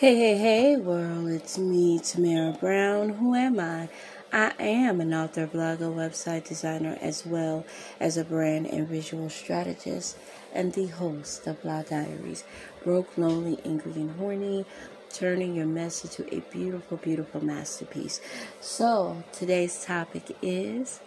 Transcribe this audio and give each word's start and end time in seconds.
Hey, 0.00 0.16
hey, 0.16 0.38
hey, 0.38 0.76
world, 0.78 1.28
it's 1.28 1.58
me, 1.58 1.98
Tamara 1.98 2.56
Brown. 2.58 3.10
Who 3.10 3.34
am 3.34 3.60
I? 3.60 3.90
I 4.32 4.54
am 4.58 4.98
an 5.02 5.12
author, 5.12 5.46
blogger, 5.46 5.94
website 5.94 6.48
designer, 6.48 6.96
as 7.02 7.26
well 7.26 7.66
as 8.00 8.16
a 8.16 8.24
brand 8.24 8.64
and 8.68 8.88
visual 8.88 9.28
strategist, 9.28 10.16
and 10.54 10.72
the 10.72 10.86
host 10.86 11.46
of 11.46 11.60
Blog 11.60 11.90
Diaries. 11.90 12.44
Broke, 12.82 13.18
lonely, 13.18 13.58
angry, 13.62 13.92
and 13.92 14.12
horny, 14.12 14.64
turning 15.12 15.54
your 15.54 15.66
mess 15.66 16.02
into 16.02 16.34
a 16.34 16.40
beautiful, 16.50 16.96
beautiful 16.96 17.44
masterpiece. 17.44 18.22
So, 18.58 19.22
today's 19.32 19.84
topic 19.84 20.34
is 20.40 21.00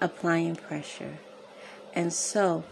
applying 0.00 0.56
pressure. 0.56 1.18
And 1.94 2.12
so, 2.12 2.64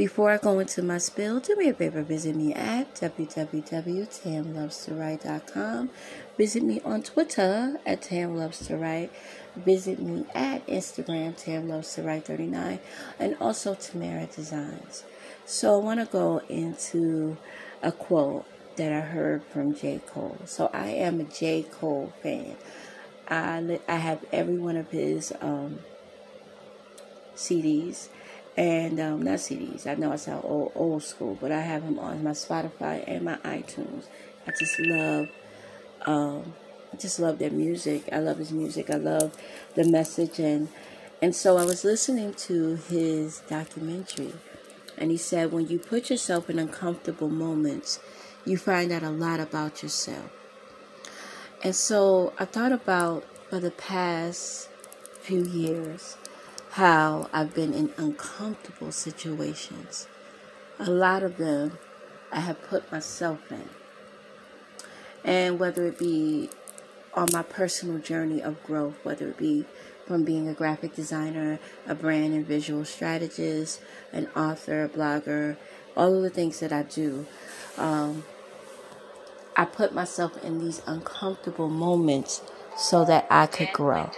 before 0.00 0.30
I 0.30 0.38
go 0.38 0.58
into 0.60 0.82
my 0.82 0.96
spill, 0.96 1.40
do 1.40 1.54
me 1.56 1.68
a 1.68 1.74
favor, 1.74 2.02
visit 2.02 2.34
me 2.34 2.54
at 2.54 2.94
www.tamlovestowrite.com. 2.94 5.90
Visit 6.38 6.62
me 6.62 6.80
on 6.86 7.02
Twitter 7.02 7.78
at 7.84 8.00
tamlovestowrite. 8.00 9.10
Visit 9.56 10.00
me 10.00 10.24
at 10.34 10.66
Instagram, 10.66 11.38
tamlovestowrite39, 11.38 12.78
and 13.18 13.36
also 13.42 13.74
Tamara 13.74 14.24
Designs. 14.24 15.04
So 15.44 15.78
I 15.78 15.84
want 15.84 16.00
to 16.00 16.06
go 16.06 16.40
into 16.48 17.36
a 17.82 17.92
quote 17.92 18.46
that 18.76 18.94
I 18.94 19.00
heard 19.00 19.44
from 19.44 19.74
J. 19.74 20.00
Cole. 20.06 20.38
So 20.46 20.70
I 20.72 20.92
am 20.92 21.20
a 21.20 21.24
J. 21.24 21.64
Cole 21.64 22.14
fan. 22.22 22.56
I, 23.28 23.78
I 23.86 23.96
have 23.96 24.24
every 24.32 24.56
one 24.56 24.78
of 24.78 24.92
his 24.92 25.30
um, 25.42 25.80
CDs 27.36 28.08
and 28.56 28.98
um, 29.00 29.22
not 29.22 29.38
CDs. 29.38 29.86
I 29.86 29.94
know 29.94 30.12
I 30.12 30.16
sound 30.16 30.44
old, 30.44 30.72
old 30.74 31.02
school, 31.02 31.38
but 31.40 31.52
I 31.52 31.60
have 31.60 31.84
them 31.84 31.98
on 31.98 32.22
my 32.22 32.32
Spotify 32.32 33.04
and 33.06 33.24
my 33.24 33.36
iTunes. 33.36 34.04
I 34.46 34.52
just 34.58 34.78
love, 34.80 35.28
um, 36.06 36.54
I 36.92 36.96
just 36.96 37.20
love 37.20 37.38
their 37.38 37.50
music. 37.50 38.08
I 38.12 38.18
love 38.18 38.38
his 38.38 38.52
music. 38.52 38.90
I 38.90 38.96
love 38.96 39.36
the 39.74 39.84
message, 39.84 40.38
and 40.38 40.68
and 41.22 41.34
so 41.34 41.56
I 41.56 41.64
was 41.64 41.84
listening 41.84 42.34
to 42.34 42.76
his 42.76 43.40
documentary, 43.48 44.34
and 44.98 45.10
he 45.10 45.16
said 45.16 45.52
when 45.52 45.68
you 45.68 45.78
put 45.78 46.10
yourself 46.10 46.50
in 46.50 46.58
uncomfortable 46.58 47.28
moments, 47.28 48.00
you 48.44 48.56
find 48.56 48.90
out 48.90 49.02
a 49.02 49.10
lot 49.10 49.38
about 49.38 49.82
yourself. 49.82 50.30
And 51.62 51.76
so 51.76 52.32
I 52.38 52.46
thought 52.46 52.72
about 52.72 53.24
for 53.50 53.60
the 53.60 53.70
past 53.70 54.70
few 55.20 55.44
years 55.44 56.16
how 56.70 57.28
I've 57.32 57.52
been 57.52 57.74
in 57.74 57.92
uncomfortable 57.96 58.92
situations. 58.92 60.06
A 60.78 60.88
lot 60.88 61.22
of 61.22 61.36
them 61.36 61.78
I 62.30 62.40
have 62.40 62.62
put 62.62 62.90
myself 62.92 63.40
in. 63.50 63.68
And 65.24 65.58
whether 65.58 65.86
it 65.86 65.98
be 65.98 66.48
on 67.12 67.28
my 67.32 67.42
personal 67.42 67.98
journey 67.98 68.40
of 68.40 68.62
growth, 68.62 68.94
whether 69.02 69.28
it 69.28 69.36
be 69.36 69.64
from 70.06 70.24
being 70.24 70.48
a 70.48 70.54
graphic 70.54 70.94
designer, 70.94 71.58
a 71.86 71.94
brand 71.94 72.34
and 72.34 72.46
visual 72.46 72.84
strategist, 72.84 73.80
an 74.12 74.28
author, 74.36 74.84
a 74.84 74.88
blogger, 74.88 75.56
all 75.96 76.14
of 76.14 76.22
the 76.22 76.30
things 76.30 76.60
that 76.60 76.72
I 76.72 76.84
do, 76.84 77.26
um, 77.78 78.24
I 79.56 79.64
put 79.64 79.92
myself 79.92 80.42
in 80.44 80.60
these 80.60 80.82
uncomfortable 80.86 81.68
moments 81.68 82.42
so 82.76 83.04
that 83.04 83.26
I 83.28 83.46
could 83.46 83.72
grow 83.72 84.10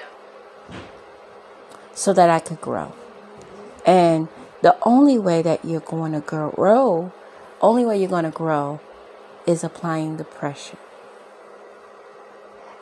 so 1.94 2.12
that 2.12 2.30
I 2.30 2.38
could 2.38 2.60
grow. 2.60 2.94
And 3.84 4.28
the 4.62 4.76
only 4.82 5.18
way 5.18 5.42
that 5.42 5.64
you're 5.64 5.80
going 5.80 6.12
to 6.12 6.20
grow, 6.20 7.12
only 7.60 7.84
way 7.84 7.98
you're 7.98 8.08
going 8.08 8.24
to 8.24 8.30
grow 8.30 8.80
is 9.46 9.64
applying 9.64 10.16
the 10.16 10.24
pressure. 10.24 10.78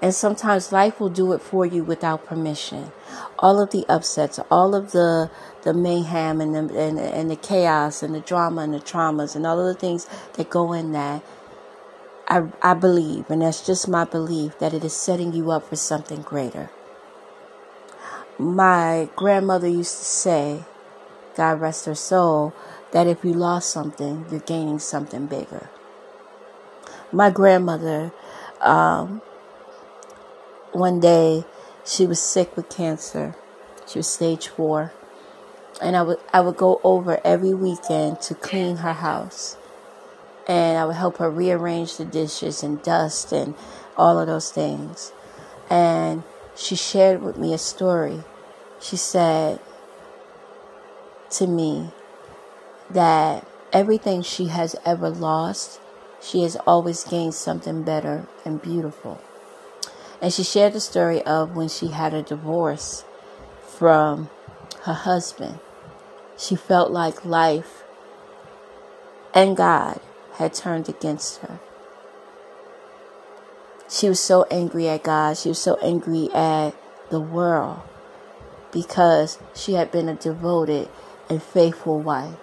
And 0.02 0.14
sometimes 0.14 0.72
life 0.72 0.98
will 0.98 1.10
do 1.10 1.32
it 1.34 1.42
for 1.42 1.66
you 1.66 1.84
without 1.84 2.24
permission. 2.24 2.92
All 3.38 3.60
of 3.60 3.70
the 3.70 3.84
upsets, 3.88 4.38
all 4.50 4.74
of 4.74 4.92
the 4.92 5.30
the 5.62 5.74
mayhem 5.74 6.40
and 6.40 6.54
the 6.54 6.78
and, 6.78 6.98
and 6.98 7.30
the 7.30 7.36
chaos 7.36 8.02
and 8.02 8.14
the 8.14 8.20
drama 8.20 8.62
and 8.62 8.72
the 8.72 8.80
traumas 8.80 9.36
and 9.36 9.46
all 9.46 9.60
of 9.60 9.66
the 9.66 9.78
things 9.78 10.06
that 10.34 10.48
go 10.48 10.72
in 10.72 10.92
that. 10.92 11.22
I 12.28 12.44
I 12.62 12.72
believe, 12.72 13.28
and 13.30 13.42
that's 13.42 13.66
just 13.66 13.88
my 13.88 14.04
belief, 14.04 14.58
that 14.58 14.72
it 14.72 14.84
is 14.84 14.94
setting 14.94 15.34
you 15.34 15.50
up 15.50 15.68
for 15.68 15.76
something 15.76 16.22
greater 16.22 16.70
my 18.40 19.10
grandmother 19.16 19.68
used 19.68 19.98
to 19.98 20.04
say, 20.04 20.64
God 21.36 21.60
rest 21.60 21.84
her 21.86 21.94
soul, 21.94 22.54
that 22.92 23.06
if 23.06 23.24
you 23.24 23.34
lost 23.34 23.70
something, 23.70 24.24
you're 24.30 24.40
gaining 24.40 24.78
something 24.78 25.26
bigger. 25.26 25.68
My 27.12 27.30
grandmother, 27.30 28.12
um, 28.60 29.20
one 30.72 31.00
day, 31.00 31.44
she 31.84 32.06
was 32.06 32.20
sick 32.20 32.56
with 32.56 32.68
cancer. 32.68 33.34
She 33.86 33.98
was 33.98 34.08
stage 34.08 34.48
four. 34.48 34.92
And 35.82 35.96
I 35.96 36.02
would, 36.02 36.18
I 36.32 36.40
would 36.40 36.56
go 36.56 36.80
over 36.82 37.20
every 37.24 37.54
weekend 37.54 38.20
to 38.22 38.34
clean 38.34 38.76
her 38.76 38.92
house. 38.92 39.56
And 40.48 40.78
I 40.78 40.84
would 40.84 40.96
help 40.96 41.18
her 41.18 41.30
rearrange 41.30 41.96
the 41.96 42.04
dishes 42.04 42.62
and 42.62 42.82
dust 42.82 43.32
and 43.32 43.54
all 43.96 44.18
of 44.18 44.26
those 44.26 44.50
things. 44.50 45.12
And 45.68 46.22
she 46.54 46.74
shared 46.74 47.22
with 47.22 47.36
me 47.36 47.54
a 47.54 47.58
story 47.58 48.24
she 48.80 48.96
said 48.96 49.60
to 51.30 51.46
me 51.46 51.90
that 52.90 53.46
everything 53.72 54.22
she 54.22 54.46
has 54.46 54.74
ever 54.84 55.10
lost, 55.10 55.80
she 56.20 56.42
has 56.42 56.56
always 56.66 57.04
gained 57.04 57.34
something 57.34 57.82
better 57.82 58.26
and 58.44 58.60
beautiful. 58.60 59.20
And 60.22 60.32
she 60.32 60.42
shared 60.42 60.72
the 60.72 60.80
story 60.80 61.22
of 61.22 61.56
when 61.56 61.68
she 61.68 61.88
had 61.88 62.14
a 62.14 62.22
divorce 62.22 63.04
from 63.66 64.28
her 64.82 64.94
husband. 64.94 65.60
She 66.36 66.56
felt 66.56 66.90
like 66.90 67.24
life 67.24 67.84
and 69.34 69.56
God 69.56 70.00
had 70.34 70.54
turned 70.54 70.88
against 70.88 71.40
her. 71.40 71.60
She 73.88 74.08
was 74.08 74.20
so 74.20 74.44
angry 74.50 74.88
at 74.88 75.02
God. 75.02 75.36
She 75.36 75.48
was 75.48 75.58
so 75.58 75.76
angry 75.82 76.30
at 76.32 76.74
the 77.10 77.20
world 77.20 77.82
because 78.72 79.38
she 79.54 79.74
had 79.74 79.90
been 79.90 80.08
a 80.08 80.14
devoted 80.14 80.88
and 81.28 81.42
faithful 81.42 82.00
wife, 82.00 82.36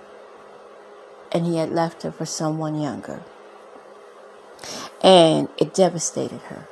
and 1.31 1.45
he 1.45 1.57
had 1.57 1.71
left 1.71 2.03
her 2.03 2.11
for 2.11 2.25
someone 2.25 2.79
younger. 2.79 3.21
And 5.03 5.49
it 5.57 5.73
devastated 5.73 6.41
her. 6.43 6.67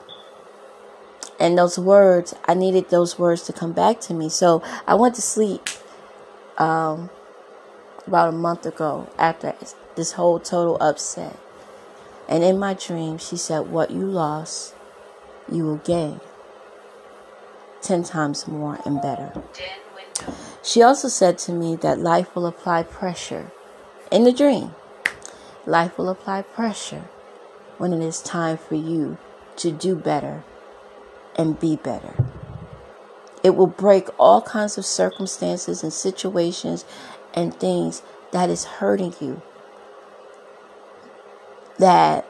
And 1.40 1.58
those 1.58 1.78
words, 1.78 2.34
I 2.46 2.54
needed 2.54 2.90
those 2.90 3.20
words 3.20 3.44
to 3.44 3.54
come 3.54 3.74
back 3.74 4.00
to 4.02 4.14
me. 4.14 4.30
So 4.30 4.64
I 4.88 4.96
went 4.96 5.16
to 5.16 5.22
sleep 5.22 5.68
um, 6.58 7.10
about 8.08 8.30
a 8.30 8.32
month 8.32 8.66
ago 8.66 9.10
after 9.18 9.54
this 9.96 10.14
whole 10.14 10.40
total 10.40 10.78
upset. 10.80 11.38
And 12.28 12.44
in 12.44 12.58
my 12.58 12.74
dream, 12.74 13.18
she 13.18 13.38
said, 13.38 13.70
What 13.70 13.92
you 13.92 14.06
lost, 14.06 14.74
you 15.52 15.66
will 15.66 15.78
gain. 15.78 16.22
10 17.86 18.04
times 18.04 18.48
more 18.48 18.80
and 18.86 19.02
better. 19.02 19.32
She 20.64 20.82
also 20.82 21.08
said 21.08 21.38
to 21.40 21.52
me 21.52 21.76
that 21.78 22.00
life 22.00 22.36
will 22.36 22.48
apply 22.48 22.84
pressure 22.84 23.52
in 24.12 24.24
the 24.24 24.34
dream. 24.34 24.74
Life 25.66 25.98
will 25.98 26.10
apply 26.10 26.42
pressure 26.42 27.04
when 27.78 27.94
it 27.94 28.02
is 28.02 28.22
time 28.22 28.58
for 28.58 28.76
you 28.76 29.18
to 29.58 29.72
do 29.72 29.96
better 29.96 30.44
and 31.36 31.60
be 31.60 31.76
better. 31.76 32.14
It 33.44 33.56
will 33.56 33.68
break 33.68 34.10
all 34.18 34.42
kinds 34.42 34.78
of 34.78 34.86
circumstances 34.86 35.84
and 35.84 35.94
situations 35.94 36.86
and 37.34 37.54
things 37.54 38.02
that 38.32 38.50
is 38.50 38.66
hurting 38.66 39.14
you. 39.20 39.42
That 41.78 42.26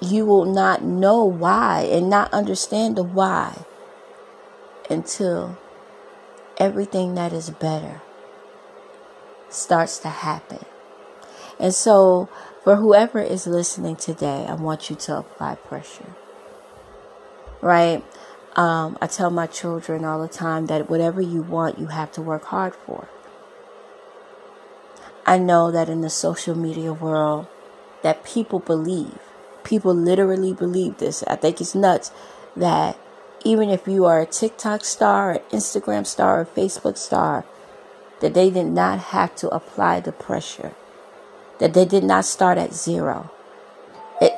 you 0.00 0.24
will 0.24 0.44
not 0.44 0.84
know 0.84 1.24
why 1.24 1.88
and 1.90 2.08
not 2.08 2.32
understand 2.32 2.96
the 2.96 3.02
why 3.02 3.64
until 4.90 5.58
everything 6.58 7.14
that 7.14 7.32
is 7.32 7.50
better 7.50 8.00
starts 9.48 9.98
to 9.98 10.08
happen. 10.08 10.64
And 11.58 11.74
so, 11.74 12.28
for 12.64 12.76
whoever 12.76 13.20
is 13.20 13.46
listening 13.46 13.96
today, 13.96 14.44
I 14.48 14.54
want 14.54 14.90
you 14.90 14.96
to 14.96 15.18
apply 15.18 15.54
pressure. 15.54 16.14
Right? 17.60 18.04
Um, 18.54 18.98
I 19.00 19.06
tell 19.06 19.30
my 19.30 19.46
children 19.46 20.04
all 20.04 20.20
the 20.20 20.28
time 20.28 20.66
that 20.66 20.88
whatever 20.88 21.20
you 21.20 21.42
want, 21.42 21.78
you 21.78 21.86
have 21.88 22.10
to 22.12 22.22
work 22.22 22.44
hard 22.44 22.74
for. 22.74 23.08
I 25.26 25.38
know 25.38 25.70
that 25.70 25.88
in 25.88 26.00
the 26.00 26.10
social 26.10 26.56
media 26.56 26.92
world, 26.92 27.46
that 28.02 28.24
people 28.24 28.60
believe, 28.60 29.18
people 29.64 29.94
literally 29.94 30.52
believe 30.52 30.98
this. 30.98 31.22
I 31.24 31.36
think 31.36 31.60
it's 31.60 31.74
nuts 31.74 32.12
that 32.56 32.98
even 33.46 33.70
if 33.70 33.86
you 33.86 34.04
are 34.04 34.20
a 34.20 34.26
TikTok 34.26 34.84
star, 34.84 35.32
an 35.32 35.40
Instagram 35.50 36.04
star, 36.04 36.40
a 36.40 36.46
Facebook 36.46 36.98
star, 36.98 37.44
that 38.20 38.34
they 38.34 38.50
did 38.50 38.66
not 38.66 38.98
have 38.98 39.36
to 39.36 39.48
apply 39.50 40.00
the 40.00 40.10
pressure, 40.10 40.74
that 41.60 41.72
they 41.72 41.84
did 41.84 42.02
not 42.02 42.24
start 42.24 42.58
at 42.58 42.74
zero. 42.74 43.30
It, 44.20 44.32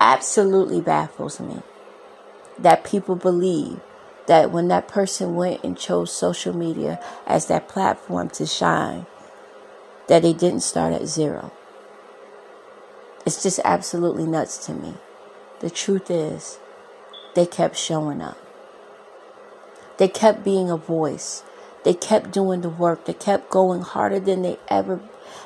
absolutely 0.00 0.80
baffles 0.80 1.38
me 1.38 1.62
that 2.58 2.84
people 2.84 3.14
believe 3.14 3.80
that 4.26 4.50
when 4.50 4.68
that 4.68 4.88
person 4.88 5.36
went 5.36 5.62
and 5.62 5.78
chose 5.78 6.12
social 6.12 6.56
media 6.56 7.02
as 7.26 7.46
that 7.46 7.68
platform 7.68 8.28
to 8.30 8.46
shine, 8.46 9.06
that 10.08 10.22
they 10.22 10.32
didn't 10.32 10.62
start 10.62 10.92
at 10.92 11.06
zero. 11.06 11.52
It's 13.24 13.42
just 13.42 13.60
absolutely 13.64 14.26
nuts 14.26 14.64
to 14.66 14.74
me. 14.74 14.94
The 15.60 15.70
truth 15.70 16.10
is, 16.10 16.58
they 17.34 17.46
kept 17.46 17.76
showing 17.76 18.20
up. 18.20 18.38
They 19.98 20.08
kept 20.08 20.44
being 20.44 20.70
a 20.70 20.76
voice. 20.76 21.44
They 21.84 21.94
kept 21.94 22.32
doing 22.32 22.60
the 22.60 22.68
work. 22.68 23.04
They 23.04 23.14
kept 23.14 23.50
going 23.50 23.82
harder 23.82 24.20
than 24.20 24.42
they 24.42 24.58
ever 24.68 25.00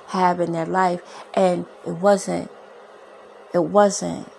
have 0.08 0.40
in 0.40 0.52
their 0.52 0.66
life. 0.66 1.00
And 1.34 1.66
it 1.86 1.92
wasn't, 1.92 2.50
it 3.52 3.64
wasn't 3.64 4.30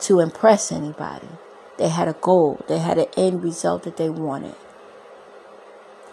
to 0.00 0.20
impress 0.20 0.70
anybody. 0.70 1.28
They 1.78 1.88
had 1.88 2.08
a 2.08 2.14
goal. 2.14 2.64
They 2.68 2.78
had 2.78 2.98
an 2.98 3.06
end 3.16 3.42
result 3.42 3.84
that 3.84 3.96
they 3.96 4.10
wanted. 4.10 4.54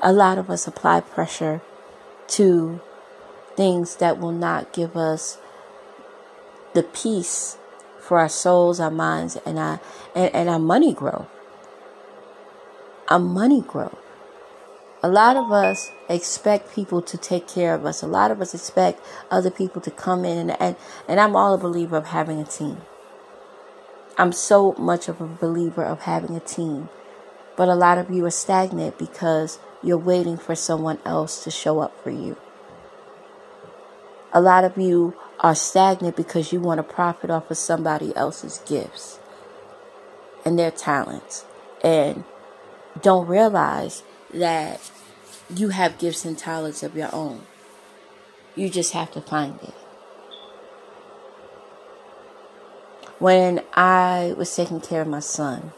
A 0.02 0.14
lot 0.14 0.38
of 0.38 0.50
us 0.50 0.68
apply 0.68 1.02
pressure 1.02 1.62
to 2.28 2.82
things 3.56 3.96
that 3.98 4.20
will 4.20 4.32
not 4.32 4.74
give 4.74 4.96
us 4.96 5.38
the 6.74 6.84
peace 6.84 7.58
for 8.06 8.20
our 8.20 8.30
souls, 8.30 8.80
our 8.80 8.92
minds, 8.92 9.36
and 9.48 9.58
our 9.58 9.82
and, 10.16 10.34
and 10.34 10.48
our 10.48 10.60
money 10.60 10.94
grow. 10.94 11.28
Our 13.10 13.20
money 13.20 13.62
grow. 13.62 13.98
A 15.02 15.10
lot 15.10 15.36
of 15.38 15.52
us 15.52 15.92
expect 16.08 16.74
people 16.74 17.02
to 17.02 17.18
take 17.18 17.48
care 17.48 17.74
of 17.74 17.86
us. 17.86 18.04
A 18.04 18.08
lot 18.08 18.30
of 18.30 18.42
us 18.42 18.54
expect 18.54 19.04
other 19.32 19.50
people 19.50 19.82
to 19.82 19.92
come 19.92 20.24
in 20.24 20.38
and 20.38 20.62
and, 20.62 20.76
and 21.08 21.20
I'm 21.20 21.36
all 21.36 21.56
a 21.56 21.58
believer 21.58 21.98
of 21.98 22.08
having 22.08 22.40
a 22.40 22.46
team. 22.46 22.82
I'm 24.18 24.32
so 24.32 24.74
much 24.78 25.10
of 25.10 25.20
a 25.20 25.28
believer 25.28 25.84
of 25.84 26.02
having 26.02 26.36
a 26.36 26.40
team. 26.40 26.90
But 27.58 27.70
a 27.70 27.76
lot 27.76 27.98
of 27.98 28.10
you 28.10 28.26
are 28.26 28.32
stagnant 28.32 28.98
because 28.98 29.60
you're 29.82 29.98
waiting 29.98 30.38
for 30.38 30.56
someone 30.56 31.00
else 31.06 31.44
to 31.44 31.52
show 31.52 31.80
up 31.80 32.02
for 32.04 32.12
you. 32.12 32.38
A 34.34 34.42
lot 34.42 34.64
of 34.64 34.78
you 34.78 35.16
are 35.40 35.56
stagnant 35.56 36.16
because 36.16 36.52
you 36.52 36.60
want 36.60 36.80
to 36.80 36.84
profit 36.84 37.30
off 37.30 37.52
of 37.52 37.58
somebody 37.58 38.16
else's 38.16 38.62
gifts 38.68 39.20
and 40.46 40.58
their 40.58 40.72
talents 40.72 41.46
and 41.84 42.24
don't 43.02 43.28
realize 43.28 44.04
that 44.34 44.92
you 45.54 45.70
have 45.70 45.98
gifts 45.98 46.26
and 46.26 46.38
talents 46.38 46.84
of 46.84 46.96
your 46.96 47.10
own. 47.14 47.42
You 48.56 48.70
just 48.70 48.94
have 48.94 49.12
to 49.12 49.22
find 49.22 49.60
it. 49.62 49.74
when 53.20 53.64
I 53.74 54.34
was 54.38 54.54
taking 54.56 54.82
care 54.82 55.02
of 55.02 55.08
my 55.08 55.20
son. 55.20 55.72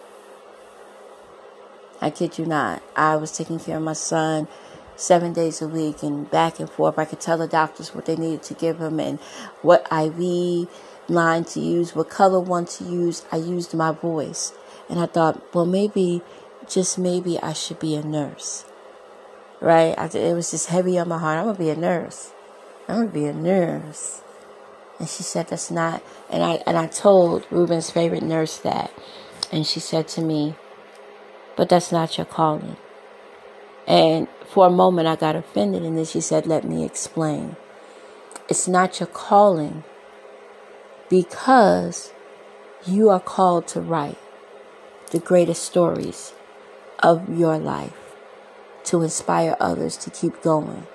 I 2.02 2.10
kid 2.10 2.38
you 2.38 2.46
not. 2.46 2.82
I 2.96 3.16
was 3.16 3.32
taking 3.32 3.60
care 3.60 3.78
of 3.78 3.84
my 3.84 3.94
son 3.94 4.48
seven 4.98 5.32
days 5.32 5.62
a 5.62 5.68
week 5.68 6.04
and 6.04 6.30
back 6.30 6.60
and 6.60 6.70
forth. 6.70 7.00
I 7.00 7.06
could 7.06 7.22
tell 7.22 7.38
the 7.38 7.48
doctors 7.48 7.96
what 7.96 8.06
they 8.06 8.16
needed 8.16 8.44
to 8.44 8.54
give 8.54 8.80
him 8.80 9.00
and 9.00 9.20
what 9.62 9.88
IV 9.92 10.68
line 11.08 11.46
to 11.46 11.60
use, 11.60 11.96
what 11.96 12.10
color 12.10 12.40
one 12.40 12.66
to 12.66 12.84
use. 12.84 13.24
I 13.32 13.38
used 13.38 13.74
my 13.74 13.92
voice. 13.92 14.54
And 14.90 15.00
I 15.00 15.06
thought, 15.06 15.54
well, 15.54 15.66
maybe, 15.66 16.22
just 16.68 16.98
maybe 16.98 17.40
I 17.40 17.54
should 17.54 17.80
be 17.80 17.96
a 17.96 18.04
nurse. 18.04 18.66
Right? 19.62 19.96
I, 19.98 20.06
it 20.06 20.34
was 20.34 20.52
just 20.52 20.68
heavy 20.68 21.00
on 21.00 21.08
my 21.08 21.18
heart. 21.18 21.40
I'm 21.40 21.46
going 21.46 21.56
to 21.56 21.64
be 21.64 21.70
a 21.70 21.76
nurse. 21.76 22.32
I'm 22.88 22.96
going 22.96 23.08
to 23.08 23.14
be 23.14 23.26
a 23.26 23.34
nurse. 23.34 24.22
And 25.00 25.08
she 25.08 25.24
said, 25.24 25.48
That's 25.48 25.70
not. 25.70 26.02
And 26.30 26.44
I, 26.44 26.64
and 26.66 26.78
I 26.78 26.88
told 26.88 27.46
Ruben's 27.52 27.92
favorite 27.92 28.24
nurse 28.24 28.58
that. 28.58 28.92
And 29.52 29.66
she 29.66 29.80
said 29.80 30.08
to 30.10 30.22
me, 30.22 30.56
But 31.56 31.70
that's 31.70 31.92
not 31.92 32.18
your 32.18 32.26
calling. 32.26 32.78
And 33.88 34.28
for 34.46 34.68
a 34.68 34.72
moment, 34.72 35.08
I 35.08 35.16
got 35.16 35.36
offended. 35.36 35.84
And 35.84 35.98
then 35.98 36.06
she 36.06 36.22
said, 36.22 36.46
Let 36.46 36.64
me 36.64 36.86
explain. 36.86 37.56
It's 38.50 38.68
not 38.68 39.00
your 39.00 39.08
calling 39.08 39.84
because 41.10 42.12
you 42.86 43.10
are 43.10 43.20
called 43.20 43.68
to 43.70 43.82
write 43.82 44.18
the 45.12 45.20
greatest 45.20 45.64
stories 45.64 46.34
of 47.00 47.38
your 47.38 47.58
life 47.58 47.94
to 48.86 49.02
inspire 49.02 49.56
others 49.60 49.98
to 49.98 50.10
keep 50.10 50.42
going. 50.42 50.88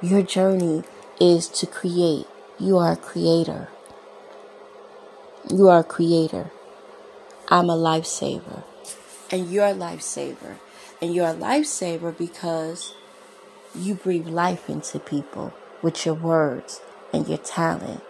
Your 0.00 0.22
journey 0.22 0.84
is 1.20 1.48
to 1.48 1.66
create 1.66 2.26
you 2.60 2.76
are 2.76 2.92
a 2.92 2.96
creator. 2.96 3.68
You 5.48 5.68
are 5.68 5.80
a 5.80 5.84
creator. 5.84 6.50
I'm 7.48 7.70
a 7.70 7.74
lifesaver. 7.74 8.64
And 9.30 9.50
you're 9.50 9.64
a 9.64 9.72
lifesaver. 9.72 10.56
And 11.00 11.14
you're 11.14 11.28
a 11.28 11.34
lifesaver 11.34 12.16
because 12.16 12.94
you 13.74 13.94
breathe 13.94 14.26
life 14.26 14.68
into 14.68 14.98
people 14.98 15.54
with 15.82 16.04
your 16.04 16.14
words 16.14 16.80
and 17.12 17.26
your 17.26 17.38
talent 17.38 18.02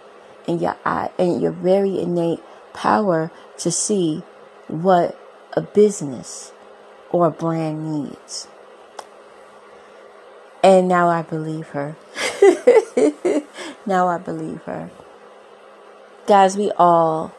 and 0.48 0.60
your 0.60 0.76
eye 0.84 1.10
and 1.19 1.40
your 1.40 1.52
very 1.52 2.00
innate 2.00 2.40
power 2.72 3.31
to 3.58 3.70
see 3.70 4.22
what 4.66 5.19
a 5.52 5.60
business 5.60 6.52
or 7.10 7.26
a 7.26 7.31
brand 7.31 7.92
needs. 7.92 8.48
And 10.62 10.88
now 10.88 11.08
I 11.08 11.22
believe 11.22 11.69
her. 11.69 11.96
now 13.86 14.08
I 14.08 14.19
believe 14.19 14.62
her. 14.62 14.90
Guys, 16.26 16.56
we 16.56 16.70
all 16.72 17.34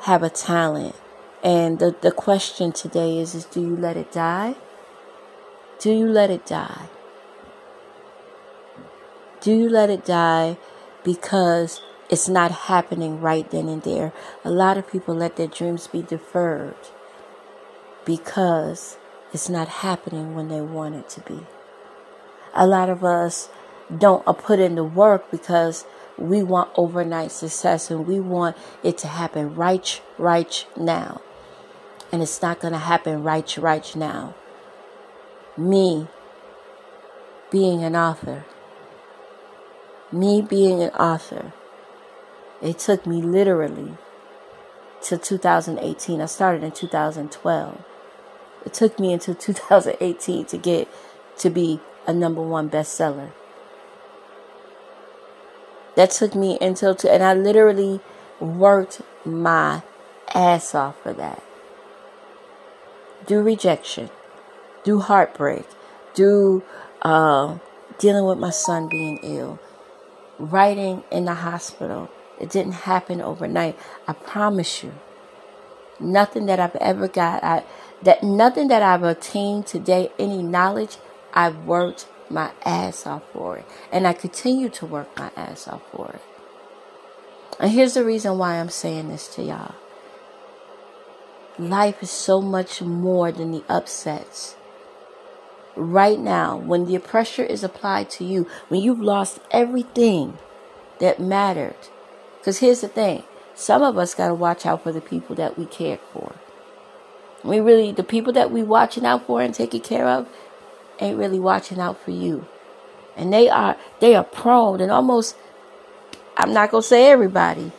have 0.00 0.22
a 0.22 0.30
talent. 0.30 0.94
And 1.42 1.80
the, 1.80 1.94
the 2.00 2.12
question 2.12 2.72
today 2.72 3.18
is, 3.18 3.34
is 3.34 3.44
do 3.44 3.60
you 3.60 3.76
let 3.76 3.96
it 3.96 4.12
die? 4.12 4.54
Do 5.82 5.90
you 5.90 6.06
let 6.06 6.30
it 6.30 6.46
die? 6.46 6.86
Do 9.40 9.52
you 9.52 9.68
let 9.68 9.90
it 9.90 10.04
die 10.04 10.56
because 11.02 11.80
it's 12.08 12.28
not 12.28 12.52
happening 12.52 13.20
right 13.20 13.50
then 13.50 13.66
and 13.66 13.82
there? 13.82 14.12
A 14.44 14.50
lot 14.52 14.78
of 14.78 14.88
people 14.88 15.12
let 15.12 15.34
their 15.34 15.48
dreams 15.48 15.88
be 15.88 16.02
deferred 16.02 16.76
because 18.04 18.96
it's 19.32 19.48
not 19.48 19.66
happening 19.82 20.36
when 20.36 20.46
they 20.46 20.60
want 20.60 20.94
it 20.94 21.08
to 21.08 21.20
be. 21.22 21.48
A 22.54 22.64
lot 22.64 22.88
of 22.88 23.02
us 23.02 23.48
don't 23.98 24.22
uh, 24.24 24.34
put 24.34 24.60
in 24.60 24.76
the 24.76 24.84
work 24.84 25.32
because 25.32 25.84
we 26.16 26.44
want 26.44 26.70
overnight 26.76 27.32
success 27.32 27.90
and 27.90 28.06
we 28.06 28.20
want 28.20 28.56
it 28.84 28.98
to 28.98 29.08
happen 29.08 29.52
right 29.56 30.00
right 30.16 30.64
now 30.76 31.20
and 32.12 32.22
it's 32.22 32.40
not 32.40 32.60
going 32.60 32.72
to 32.72 32.78
happen 32.78 33.24
right 33.24 33.56
right 33.56 33.96
now 33.96 34.36
me 35.56 36.08
being 37.50 37.84
an 37.84 37.96
author. 37.96 38.44
Me 40.10 40.42
being 40.42 40.82
an 40.82 40.90
author. 40.90 41.52
It 42.60 42.78
took 42.78 43.06
me 43.06 43.22
literally 43.22 43.96
to 45.02 45.18
2018 45.18 46.20
i 46.20 46.26
started 46.26 46.62
in 46.62 46.70
2012 46.70 47.84
it 48.64 48.72
took 48.72 48.98
me 48.98 49.12
until 49.12 49.34
2018 49.34 50.44
to 50.46 50.58
get 50.58 50.88
to 51.38 51.50
be 51.50 51.80
a 52.06 52.12
number 52.12 52.42
one 52.42 52.70
bestseller. 52.70 53.32
That 55.94 56.10
took 56.10 56.34
me 56.34 56.58
until 56.60 56.94
two, 56.94 57.08
and 57.08 57.22
I 57.22 57.34
literally 57.34 58.00
worked 58.40 59.02
my 59.24 59.82
ass 60.34 60.74
off 60.74 61.00
for 61.02 61.12
that. 61.12 61.42
Do 63.26 63.42
rejection, 63.42 64.10
do 64.84 65.00
heartbreak, 65.00 65.66
do 66.14 66.62
uh, 67.02 67.58
dealing 67.98 68.24
with 68.24 68.38
my 68.38 68.50
son 68.50 68.88
being 68.88 69.18
ill, 69.22 69.58
writing 70.38 71.04
in 71.10 71.24
the 71.24 71.34
hospital. 71.34 72.10
It 72.40 72.50
didn't 72.50 72.72
happen 72.72 73.20
overnight. 73.20 73.78
I 74.06 74.12
promise 74.12 74.82
you. 74.82 74.92
Nothing 76.00 76.46
that 76.46 76.58
I've 76.58 76.74
ever 76.76 77.06
got, 77.06 77.44
I, 77.44 77.64
that 78.02 78.24
nothing 78.24 78.68
that 78.68 78.82
I've 78.82 79.04
attained 79.04 79.66
today, 79.66 80.10
any 80.18 80.42
knowledge, 80.42 80.96
I've 81.32 81.58
worked 81.58 82.08
my 82.28 82.50
ass 82.64 83.06
off 83.06 83.22
for 83.32 83.58
it. 83.58 83.66
And 83.92 84.06
I 84.06 84.12
continue 84.12 84.68
to 84.70 84.86
work 84.86 85.16
my 85.16 85.30
ass 85.36 85.68
off 85.68 85.82
for 85.92 86.10
it. 86.14 86.22
And 87.60 87.70
here's 87.70 87.94
the 87.94 88.04
reason 88.04 88.38
why 88.38 88.54
I'm 88.54 88.70
saying 88.70 89.08
this 89.08 89.32
to 89.36 89.42
y'all 89.42 89.74
life 91.58 92.02
is 92.02 92.10
so 92.10 92.40
much 92.40 92.82
more 92.82 93.30
than 93.30 93.52
the 93.52 93.64
upsets. 93.68 94.56
Right 95.74 96.18
now, 96.18 96.56
when 96.56 96.84
the 96.84 96.98
pressure 96.98 97.44
is 97.44 97.64
applied 97.64 98.10
to 98.10 98.24
you, 98.24 98.46
when 98.68 98.82
you've 98.82 99.00
lost 99.00 99.40
everything 99.50 100.38
that 101.00 101.18
mattered, 101.18 101.76
because 102.38 102.58
here's 102.58 102.82
the 102.82 102.88
thing 102.88 103.24
some 103.54 103.82
of 103.82 103.96
us 103.96 104.14
got 104.14 104.28
to 104.28 104.34
watch 104.34 104.66
out 104.66 104.82
for 104.82 104.92
the 104.92 105.00
people 105.00 105.34
that 105.36 105.58
we 105.58 105.66
cared 105.66 106.00
for. 106.12 106.34
We 107.44 107.60
really, 107.60 107.92
the 107.92 108.04
people 108.04 108.32
that 108.34 108.50
we 108.50 108.62
watching 108.62 109.04
out 109.04 109.26
for 109.26 109.42
and 109.42 109.54
taking 109.54 109.80
care 109.80 110.06
of, 110.06 110.28
ain't 111.00 111.18
really 111.18 111.40
watching 111.40 111.80
out 111.80 112.00
for 112.00 112.10
you. 112.10 112.46
And 113.16 113.32
they 113.32 113.48
are 113.48 113.76
they 114.00 114.14
are 114.14 114.24
prone 114.24 114.80
and 114.80 114.90
almost 114.90 115.36
I'm 116.36 116.52
not 116.52 116.70
gonna 116.70 116.82
say 116.82 117.10
everybody, 117.10 117.72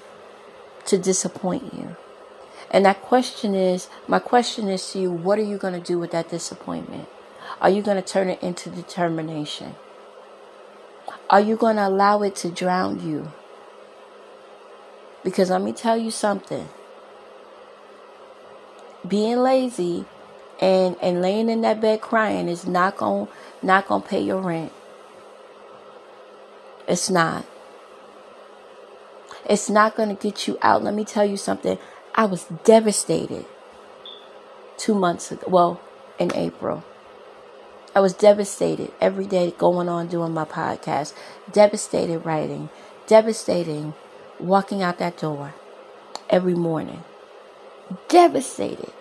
to 0.86 0.98
disappoint 0.98 1.74
you. 1.74 1.96
And 2.70 2.86
that 2.86 3.02
question 3.02 3.56
is 3.56 3.88
my 4.08 4.20
question 4.20 4.68
is 4.68 4.92
to 4.92 5.00
you 5.00 5.12
what 5.12 5.40
are 5.40 5.44
you 5.44 5.58
going 5.58 5.74
to 5.74 5.80
do 5.80 6.00
with 6.00 6.12
that 6.12 6.30
disappointment? 6.30 7.08
Are 7.64 7.70
you 7.70 7.82
going 7.82 7.96
to 7.96 8.04
turn 8.04 8.30
it 8.30 8.44
into 8.44 8.70
determination? 8.70 9.76
Are 11.30 11.40
you 11.40 11.56
going 11.56 11.78
to 11.78 11.88
allow 11.88 12.22
it 12.22 12.36
to 12.38 12.52
drown 12.52 13.00
you? 13.08 13.32
Because 15.24 15.50
let 15.50 15.62
me 15.62 15.72
tell 15.72 15.98
you 15.98 16.12
something. 16.12 16.68
Being 19.08 19.38
lazy 19.38 20.06
and 20.60 20.98
and 21.02 21.22
laying 21.22 21.50
in 21.50 21.62
that 21.62 21.80
bed 21.80 22.02
crying 22.02 22.50
is 22.50 22.68
not 22.68 22.98
going 22.98 23.30
not 23.62 23.88
going 23.88 24.02
to 24.02 24.08
pay 24.08 24.22
your 24.22 24.42
rent. 24.42 24.74
It's 26.86 27.10
not. 27.10 27.46
It's 29.50 29.70
not 29.70 29.96
going 29.96 30.10
to 30.10 30.22
get 30.22 30.48
you 30.48 30.58
out. 30.62 30.84
Let 30.84 30.94
me 30.94 31.06
tell 31.06 31.26
you 31.26 31.38
something. 31.38 31.78
I 32.14 32.26
was 32.26 32.46
devastated 32.66 33.46
2 34.78 34.94
months 34.94 35.32
ago. 35.32 35.46
Well, 35.48 35.82
in 36.20 36.36
April. 36.36 36.84
I 37.96 38.00
was 38.00 38.14
devastated 38.14 38.92
every 39.00 39.26
day 39.26 39.54
going 39.58 39.88
on 39.88 40.08
doing 40.08 40.34
my 40.34 40.46
podcast, 40.46 41.14
devastated 41.52 42.20
writing, 42.20 42.70
devastating 43.08 43.94
walking 44.40 44.82
out 44.82 44.98
that 44.98 45.18
door 45.18 45.54
every 46.30 46.56
morning. 46.56 47.04
Devastated. 48.08 48.92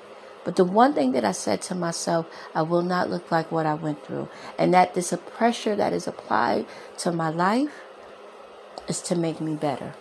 But 0.44 0.56
the 0.56 0.64
one 0.64 0.92
thing 0.92 1.12
that 1.12 1.24
I 1.24 1.32
said 1.32 1.62
to 1.62 1.74
myself, 1.74 2.26
I 2.54 2.62
will 2.62 2.82
not 2.82 3.08
look 3.08 3.30
like 3.30 3.50
what 3.50 3.64
I 3.64 3.74
went 3.74 4.04
through. 4.04 4.28
And 4.58 4.74
that 4.74 4.94
this 4.94 5.14
pressure 5.36 5.76
that 5.76 5.92
is 5.92 6.06
applied 6.06 6.66
to 6.98 7.12
my 7.12 7.28
life 7.28 7.70
is 8.88 9.00
to 9.02 9.14
make 9.14 9.40
me 9.40 9.54
better. 9.54 9.94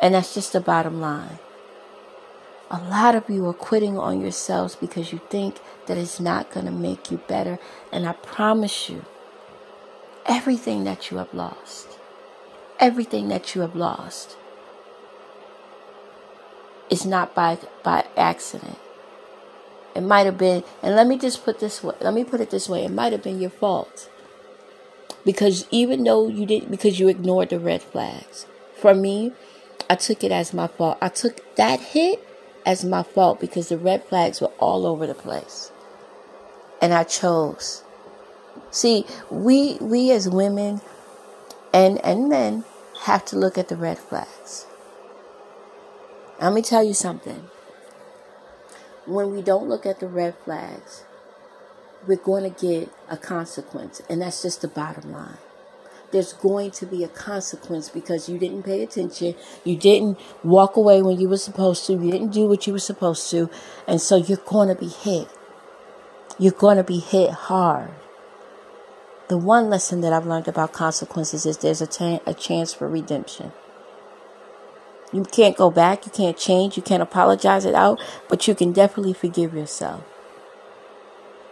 And 0.00 0.14
that's 0.14 0.34
just 0.34 0.52
the 0.52 0.60
bottom 0.60 1.00
line. 1.00 1.38
A 2.70 2.78
lot 2.78 3.14
of 3.14 3.30
you 3.30 3.46
are 3.48 3.54
quitting 3.54 3.98
on 3.98 4.20
yourselves 4.20 4.76
because 4.76 5.10
you 5.10 5.20
think 5.30 5.58
that 5.86 5.96
it's 5.96 6.20
not 6.20 6.50
going 6.50 6.66
to 6.66 6.72
make 6.72 7.10
you 7.10 7.16
better. 7.26 7.58
And 7.90 8.06
I 8.06 8.12
promise 8.12 8.90
you, 8.90 9.06
everything 10.26 10.84
that 10.84 11.10
you 11.10 11.16
have 11.16 11.32
lost, 11.32 11.98
everything 12.78 13.28
that 13.28 13.54
you 13.54 13.62
have 13.62 13.74
lost 13.74 14.36
is 16.90 17.06
not 17.06 17.34
by, 17.34 17.58
by 17.82 18.04
accident. 18.16 18.78
It 19.94 20.02
might 20.02 20.26
have 20.26 20.38
been, 20.38 20.62
and 20.82 20.94
let 20.94 21.06
me 21.06 21.16
just 21.16 21.44
put 21.44 21.60
this 21.60 21.82
way, 21.82 21.94
let 22.00 22.12
me 22.12 22.22
put 22.22 22.40
it 22.40 22.50
this 22.50 22.68
way, 22.68 22.84
it 22.84 22.92
might 22.92 23.12
have 23.12 23.22
been 23.22 23.40
your 23.40 23.50
fault. 23.50 24.10
Because 25.24 25.66
even 25.70 26.04
though 26.04 26.28
you 26.28 26.44
didn't, 26.44 26.70
because 26.70 27.00
you 27.00 27.08
ignored 27.08 27.48
the 27.48 27.58
red 27.58 27.82
flags. 27.82 28.46
For 28.76 28.94
me, 28.94 29.32
I 29.90 29.96
took 29.96 30.22
it 30.22 30.30
as 30.30 30.54
my 30.54 30.66
fault. 30.66 30.98
I 31.00 31.08
took 31.08 31.56
that 31.56 31.80
hit 31.80 32.27
as 32.64 32.84
my 32.84 33.02
fault 33.02 33.40
because 33.40 33.68
the 33.68 33.78
red 33.78 34.04
flags 34.04 34.40
were 34.40 34.52
all 34.58 34.86
over 34.86 35.06
the 35.06 35.14
place. 35.14 35.70
And 36.80 36.92
I 36.92 37.04
chose. 37.04 37.82
See, 38.70 39.06
we 39.30 39.78
we 39.80 40.10
as 40.12 40.28
women 40.28 40.80
and 41.72 42.04
and 42.04 42.28
men 42.28 42.64
have 43.02 43.24
to 43.26 43.36
look 43.36 43.58
at 43.58 43.68
the 43.68 43.76
red 43.76 43.98
flags. 43.98 44.66
Let 46.40 46.52
me 46.52 46.62
tell 46.62 46.84
you 46.84 46.94
something. 46.94 47.48
When 49.06 49.34
we 49.34 49.42
don't 49.42 49.68
look 49.68 49.86
at 49.86 50.00
the 50.00 50.06
red 50.06 50.36
flags, 50.44 51.04
we're 52.06 52.16
going 52.16 52.44
to 52.44 52.66
get 52.66 52.90
a 53.08 53.16
consequence, 53.16 54.02
and 54.08 54.22
that's 54.22 54.42
just 54.42 54.60
the 54.60 54.68
bottom 54.68 55.10
line 55.10 55.38
there's 56.10 56.32
going 56.32 56.70
to 56.72 56.86
be 56.86 57.04
a 57.04 57.08
consequence 57.08 57.88
because 57.88 58.28
you 58.28 58.38
didn't 58.38 58.62
pay 58.62 58.82
attention. 58.82 59.34
You 59.64 59.76
didn't 59.76 60.18
walk 60.42 60.76
away 60.76 61.02
when 61.02 61.20
you 61.20 61.28
were 61.28 61.36
supposed 61.36 61.86
to. 61.86 61.92
You 61.92 62.10
didn't 62.10 62.32
do 62.32 62.46
what 62.46 62.66
you 62.66 62.72
were 62.72 62.78
supposed 62.78 63.30
to. 63.30 63.50
And 63.86 64.00
so 64.00 64.16
you're 64.16 64.38
going 64.38 64.68
to 64.68 64.74
be 64.74 64.88
hit. 64.88 65.28
You're 66.38 66.52
going 66.52 66.76
to 66.76 66.84
be 66.84 66.98
hit 66.98 67.30
hard. 67.30 67.90
The 69.28 69.38
one 69.38 69.68
lesson 69.68 70.00
that 70.00 70.12
I've 70.12 70.26
learned 70.26 70.48
about 70.48 70.72
consequences 70.72 71.44
is 71.44 71.58
there's 71.58 71.82
a, 71.82 71.86
t- 71.86 72.20
a 72.24 72.32
chance 72.32 72.72
for 72.72 72.88
redemption. 72.88 73.52
You 75.12 75.24
can't 75.24 75.56
go 75.56 75.70
back, 75.70 76.06
you 76.06 76.12
can't 76.12 76.36
change, 76.36 76.76
you 76.76 76.82
can't 76.82 77.02
apologize 77.02 77.64
it 77.64 77.74
out, 77.74 78.00
but 78.28 78.46
you 78.48 78.54
can 78.54 78.72
definitely 78.72 79.14
forgive 79.14 79.54
yourself 79.54 80.04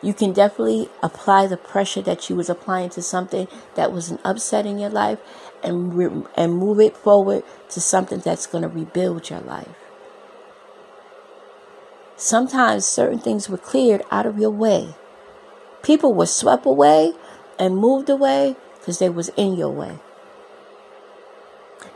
you 0.02 0.12
can 0.12 0.32
definitely 0.32 0.88
apply 1.02 1.46
the 1.46 1.56
pressure 1.56 2.02
that 2.02 2.28
you 2.28 2.36
was 2.36 2.50
applying 2.50 2.90
to 2.90 3.02
something 3.02 3.48
that 3.74 3.92
was 3.92 4.10
an 4.10 4.18
upset 4.24 4.66
in 4.66 4.78
your 4.78 4.90
life 4.90 5.18
and 5.62 5.94
re- 5.94 6.24
and 6.36 6.56
move 6.58 6.80
it 6.80 6.96
forward 6.96 7.42
to 7.70 7.80
something 7.80 8.20
that's 8.20 8.46
going 8.46 8.62
to 8.62 8.68
rebuild 8.68 9.30
your 9.30 9.40
life. 9.40 9.68
Sometimes 12.16 12.86
certain 12.86 13.18
things 13.18 13.48
were 13.48 13.58
cleared 13.58 14.02
out 14.10 14.26
of 14.26 14.38
your 14.38 14.50
way. 14.50 14.94
People 15.82 16.14
were 16.14 16.26
swept 16.26 16.66
away 16.66 17.12
and 17.58 17.76
moved 17.76 18.08
away 18.08 18.56
because 18.78 18.98
they 18.98 19.08
was 19.08 19.28
in 19.36 19.54
your 19.56 19.70
way. 19.70 19.98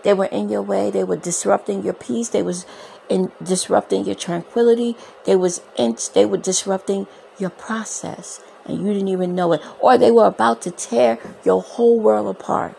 They 0.03 0.15
were 0.15 0.27
in 0.27 0.49
your 0.49 0.63
way. 0.63 0.91
They 0.91 1.05
were 1.05 1.17
disrupting 1.17 1.83
your 1.83 1.95
peace. 1.95 2.29
They 2.29 2.43
was 2.43 2.67
in 3.09 3.33
disrupting 3.43 4.05
your 4.05 4.15
tranquility. 4.15 4.97
They 5.25 5.37
was 5.37 5.61
in, 5.77 5.97
they 6.15 6.25
were 6.25 6.39
disrupting 6.39 7.07
your 7.41 7.51
process 7.51 8.41
and 8.67 8.79
you 8.79 8.93
didn't 8.93 9.09
even 9.09 9.35
know 9.35 9.53
it, 9.53 9.63
or 9.81 9.97
they 9.97 10.11
were 10.11 10.27
about 10.27 10.63
to 10.63 10.71
tear 10.71 11.19
your 11.45 11.63
whole 11.63 11.99
world 11.99 12.29
apart. 12.29 12.77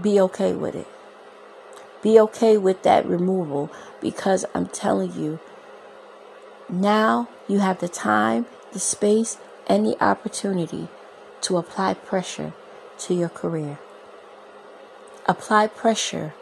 Be 0.00 0.20
okay 0.20 0.52
with 0.52 0.74
it. 0.74 0.86
Be 2.02 2.20
okay 2.20 2.56
with 2.58 2.82
that 2.82 3.06
removal 3.06 3.70
because 4.00 4.44
I'm 4.54 4.66
telling 4.66 5.12
you, 5.14 5.40
now 6.68 7.28
you 7.48 7.60
have 7.60 7.78
the 7.78 7.88
time, 7.88 8.46
the 8.72 8.78
space, 8.78 9.38
and 9.66 9.86
the 9.86 10.00
opportunity 10.02 10.88
to 11.40 11.56
apply 11.56 11.94
pressure 11.94 12.52
to 12.98 13.14
your 13.14 13.28
career. 13.28 13.78
Apply 15.26 15.66
pressure 15.66 16.34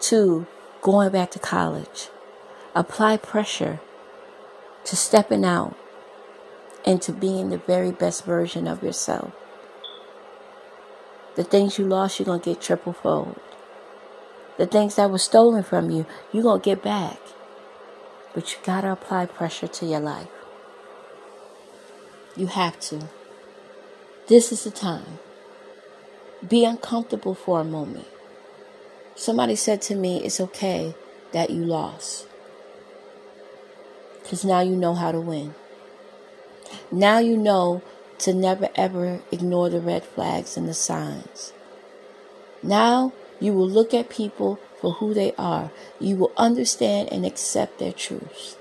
to 0.00 0.46
going 0.80 1.10
back 1.10 1.30
to 1.32 1.38
college 1.38 2.08
apply 2.74 3.16
pressure 3.16 3.80
to 4.84 4.96
stepping 4.96 5.44
out 5.44 5.76
and 6.84 7.02
to 7.02 7.12
being 7.12 7.50
the 7.50 7.58
very 7.58 7.90
best 7.90 8.24
version 8.24 8.66
of 8.66 8.82
yourself. 8.82 9.32
The 11.36 11.44
things 11.44 11.78
you 11.78 11.86
lost, 11.86 12.18
you're 12.18 12.26
going 12.26 12.40
to 12.40 12.50
get 12.50 12.60
triple 12.60 12.92
fold. 12.92 13.40
The 14.58 14.66
things 14.66 14.96
that 14.96 15.10
were 15.10 15.18
stolen 15.18 15.62
from 15.62 15.90
you, 15.90 16.06
you're 16.32 16.42
going 16.42 16.60
to 16.60 16.64
get 16.64 16.82
back. 16.82 17.18
But 18.34 18.52
you 18.52 18.58
got 18.62 18.82
to 18.82 18.92
apply 18.92 19.26
pressure 19.26 19.68
to 19.68 19.86
your 19.86 20.00
life. 20.00 20.28
You 22.36 22.46
have 22.46 22.78
to. 22.80 23.08
This 24.28 24.52
is 24.52 24.64
the 24.64 24.70
time. 24.70 25.18
Be 26.46 26.64
uncomfortable 26.64 27.34
for 27.34 27.60
a 27.60 27.64
moment. 27.64 28.06
Somebody 29.14 29.56
said 29.56 29.82
to 29.82 29.94
me, 29.94 30.22
It's 30.22 30.40
okay 30.40 30.94
that 31.32 31.50
you 31.50 31.64
lost. 31.64 32.26
Because 34.30 34.44
now 34.44 34.60
you 34.60 34.76
know 34.76 34.94
how 34.94 35.10
to 35.10 35.20
win. 35.20 35.56
Now 36.92 37.18
you 37.18 37.36
know 37.36 37.82
to 38.18 38.32
never 38.32 38.68
ever 38.76 39.22
ignore 39.32 39.68
the 39.68 39.80
red 39.80 40.04
flags 40.04 40.56
and 40.56 40.68
the 40.68 40.72
signs. 40.72 41.52
Now 42.62 43.12
you 43.40 43.52
will 43.52 43.68
look 43.68 43.92
at 43.92 44.08
people 44.08 44.60
for 44.80 44.92
who 44.92 45.14
they 45.14 45.32
are. 45.36 45.72
You 45.98 46.14
will 46.14 46.30
understand 46.36 47.08
and 47.10 47.26
accept 47.26 47.80
their 47.80 47.92
truths, 47.92 48.56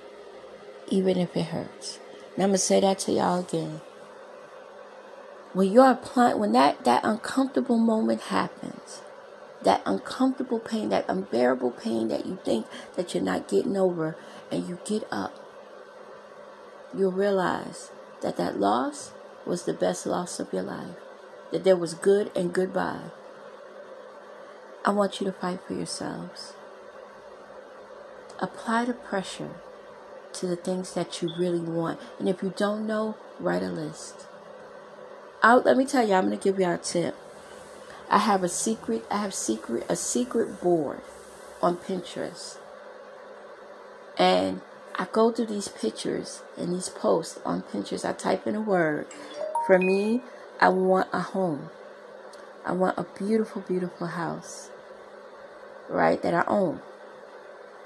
even 0.88 1.20
if 1.20 1.38
it 1.38 1.46
hurts. 1.46 2.00
And 2.34 2.46
I'm 2.46 2.50
gonna 2.50 2.58
say 2.58 2.80
that 2.80 2.98
to 3.02 3.12
y'all 3.12 3.42
again. 3.42 3.82
When 5.54 5.72
you're 5.72 5.92
applying, 5.92 6.40
when 6.40 6.54
that 6.54 6.84
that 6.86 7.04
uncomfortable 7.04 7.78
moment 7.78 8.22
happens, 8.22 9.04
that 9.62 9.84
uncomfortable 9.86 10.58
pain, 10.58 10.90
that 10.90 11.06
unbearable 11.08 11.70
pain 11.70 12.08
that 12.08 12.26
you 12.26 12.40
think 12.44 12.66
that 12.96 13.14
you're 13.14 13.22
not 13.22 13.48
getting 13.48 13.78
over, 13.78 14.18
and 14.50 14.68
you 14.68 14.80
get 14.84 15.08
up 15.12 15.46
you'll 16.96 17.12
realize 17.12 17.92
that 18.22 18.38
that 18.38 18.60
loss 18.60 19.12
was 19.46 19.64
the 19.64 19.74
best 19.74 20.06
loss 20.06 20.40
of 20.40 20.52
your 20.54 20.64
life, 20.64 20.96
that 21.52 21.64
there 21.64 21.76
was 21.76 21.94
good 21.94 22.32
and 22.36 22.54
goodbye. 22.54 23.12
I 24.86 24.92
want 24.92 25.20
you 25.20 25.26
to 25.26 25.32
fight 25.32 25.60
for 25.68 25.74
yourselves. 25.74 26.54
Apply 28.40 28.86
the 28.86 28.94
pressure 28.94 29.52
to 30.34 30.48
the 30.48 30.56
things 30.56 30.94
that 30.94 31.22
you 31.22 31.30
really 31.38 31.60
want. 31.60 32.00
And 32.18 32.30
if 32.30 32.42
you 32.42 32.54
don't 32.56 32.88
know, 32.88 33.16
write 33.40 33.64
a 33.64 33.70
list. 33.70 34.26
I'll, 35.42 35.62
let 35.62 35.78
me 35.78 35.86
tell 35.86 36.08
you, 36.08 36.14
I'm 36.14 36.28
going 36.28 36.38
to 36.38 36.44
give 36.44 36.60
you 36.60 36.70
a 36.70 36.78
tip. 36.78 37.16
I 38.10 38.20
have 38.20 38.44
a 38.44 38.50
secret, 38.50 39.06
I 39.12 39.18
have 39.18 39.34
secret, 39.34 39.86
a 39.88 39.96
secret 39.96 40.62
board 40.62 41.02
on 41.62 41.78
Pinterest. 41.78 42.58
And 44.18 44.62
I 45.00 45.08
go 45.12 45.32
through 45.32 45.48
these 45.48 45.70
pictures 45.70 46.44
and 46.58 46.74
these 46.74 46.90
posts 46.90 47.40
on 47.46 47.64
Pinterest. 47.64 48.08
I 48.08 48.14
type 48.14 48.46
in 48.46 48.56
a 48.56 48.62
word. 48.62 49.08
For 49.66 49.80
me, 49.80 50.22
I 50.62 50.70
want 50.70 51.10
a 51.14 51.22
home. 51.22 51.70
I 52.66 52.74
want 52.74 53.00
a 53.00 53.06
beautiful, 53.18 53.64
beautiful 53.64 54.08
house, 54.08 54.70
right? 55.90 56.22
That 56.22 56.36
I 56.36 56.44
own. 56.48 56.82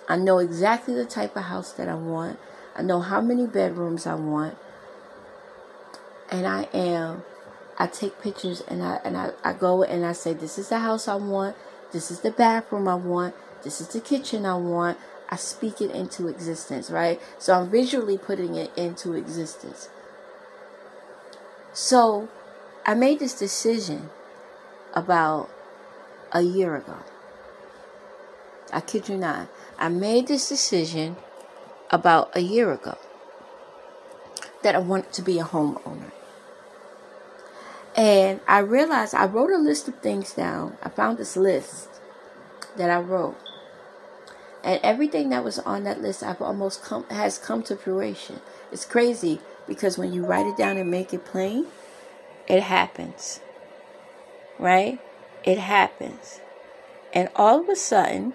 I 0.10 0.17
know 0.17 0.39
exactly 0.39 0.96
the 0.96 1.05
type 1.05 1.38
of 1.38 1.43
house 1.43 1.72
that 1.74 1.88
I 1.88 1.96
want. 1.96 2.39
I 2.75 2.82
know 2.82 3.01
how 3.01 3.22
many 3.22 3.48
bedrooms 3.48 4.08
I 4.08 4.15
want. 4.15 4.58
And 6.32 6.48
I 6.48 6.63
am 6.74 7.24
I 7.77 7.88
take 7.88 8.22
pictures 8.22 8.62
and 8.67 8.84
I 8.84 9.00
and 9.03 9.17
I, 9.17 9.32
I 9.43 9.53
go 9.53 9.84
and 9.84 10.05
I 10.05 10.13
say 10.13 10.34
this 10.34 10.58
is 10.58 10.70
the 10.70 10.79
house 10.79 11.08
I 11.08 11.15
want, 11.15 11.55
this 11.91 12.12
is 12.12 12.22
the 12.22 12.32
bathroom 12.32 12.88
I 12.88 12.96
want, 12.96 13.36
this 13.63 13.82
is 13.82 13.88
the 13.89 14.00
kitchen 14.00 14.46
I 14.46 14.55
want. 14.55 14.98
I 15.30 15.36
speak 15.36 15.82
it 15.82 15.92
into 15.92 16.27
existence, 16.27 16.89
right? 16.89 17.22
So 17.39 17.53
I'm 17.53 17.70
visually 17.70 18.18
putting 18.18 18.56
it 18.56 18.72
into 18.77 19.13
existence. 19.13 19.89
So 21.74 22.30
I 22.86 22.94
made 22.94 23.20
this 23.20 23.34
decision 23.34 24.10
about 24.94 25.50
a 26.32 26.42
year 26.42 26.75
ago. 26.75 26.98
I 28.72 28.82
kid 28.82 29.10
you 29.10 29.18
not. 29.18 29.48
I 29.77 29.89
made 29.89 30.27
this 30.27 30.50
decision 30.50 31.15
about 31.89 32.36
a 32.36 32.42
year 32.42 32.72
ago 32.72 32.98
that 34.63 34.75
I 34.75 34.80
wanted 34.80 35.13
to 35.13 35.22
be 35.22 35.39
a 35.39 35.44
homeowner. 35.44 36.12
And 37.96 38.39
I 38.48 38.60
realized 38.60 39.13
I 39.13 39.25
wrote 39.25 39.51
a 39.51 39.58
list 39.58 39.88
of 39.88 40.00
things 40.00 40.34
down. 40.34 40.77
I 40.82 40.89
found 40.89 41.18
this 41.18 41.38
list 41.38 41.89
that 42.77 42.89
I 42.89 43.00
wrote. 43.00 43.38
And 44.63 44.79
everything 44.82 45.29
that 45.29 45.43
was 45.43 45.60
on 45.60 45.84
that 45.84 46.01
list 46.01 46.24
I've 46.24 46.41
almost 46.41 46.82
come 46.82 47.03
has 47.10 47.38
come 47.38 47.63
to 47.63 47.75
fruition. 47.75 48.39
It's 48.72 48.86
crazy 48.86 49.41
because 49.67 49.98
when 49.98 50.13
you 50.13 50.25
write 50.25 50.46
it 50.46 50.58
down 50.58 50.77
and 50.77 50.89
make 50.89 51.13
it 51.13 51.25
plain, 51.25 51.67
it 52.48 52.63
happens. 52.63 53.41
Right? 54.58 55.00
It 55.43 55.58
happens. 55.58 56.39
And 57.13 57.29
all 57.36 57.60
of 57.60 57.70
a 57.70 57.75
sudden, 57.75 58.34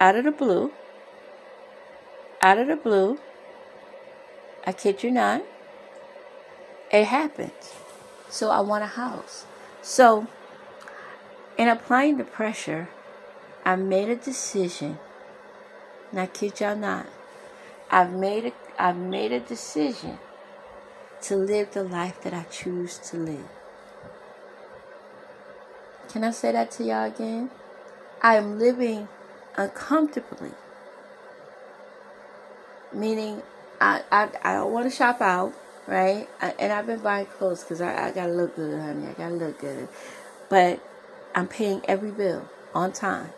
out 0.00 0.16
of 0.16 0.24
the 0.24 0.32
blue, 0.32 0.72
out 2.40 2.58
of 2.58 2.68
the 2.68 2.76
blue, 2.76 3.18
I 4.66 4.72
kid 4.72 5.02
you 5.02 5.10
not, 5.10 5.42
it 6.90 7.04
happens. 7.04 7.74
So 8.30 8.50
I 8.50 8.60
want 8.60 8.84
a 8.84 8.88
house. 8.88 9.44
So, 9.82 10.26
in 11.56 11.68
applying 11.68 12.16
the 12.16 12.24
pressure, 12.24 12.88
I 13.64 13.76
made 13.76 14.08
a 14.08 14.16
decision. 14.16 14.98
I 16.14 16.26
kid 16.26 16.60
y'all 16.60 16.76
not. 16.76 17.06
I've 17.90 18.12
made 18.12 18.46
a 18.46 18.52
I've 18.78 18.96
made 18.96 19.32
a 19.32 19.40
decision 19.40 20.18
to 21.22 21.36
live 21.36 21.72
the 21.72 21.82
life 21.82 22.20
that 22.22 22.32
I 22.32 22.44
choose 22.44 22.98
to 23.10 23.16
live. 23.16 23.48
Can 26.08 26.24
I 26.24 26.30
say 26.30 26.52
that 26.52 26.70
to 26.72 26.84
y'all 26.84 27.04
again? 27.04 27.50
I 28.22 28.36
am 28.36 28.58
living 28.58 29.08
uncomfortably. 29.56 30.52
Meaning 32.92 33.42
I 33.80 34.02
I, 34.10 34.28
I 34.42 34.52
don't 34.54 34.72
want 34.72 34.90
to 34.90 34.96
shop 34.96 35.20
out 35.20 35.54
right? 35.88 36.28
I, 36.40 36.54
and 36.58 36.72
I've 36.72 36.86
been 36.86 37.00
buying 37.00 37.26
clothes 37.26 37.62
because 37.64 37.80
I, 37.80 38.08
I 38.08 38.10
gotta 38.12 38.32
look 38.32 38.54
good, 38.54 38.78
honey. 38.78 39.08
I 39.08 39.12
gotta 39.14 39.34
look 39.34 39.58
good. 39.58 39.88
But 40.48 40.80
I'm 41.34 41.48
paying 41.48 41.80
every 41.88 42.10
bill 42.10 42.48
on 42.74 42.92
time. 42.92 43.30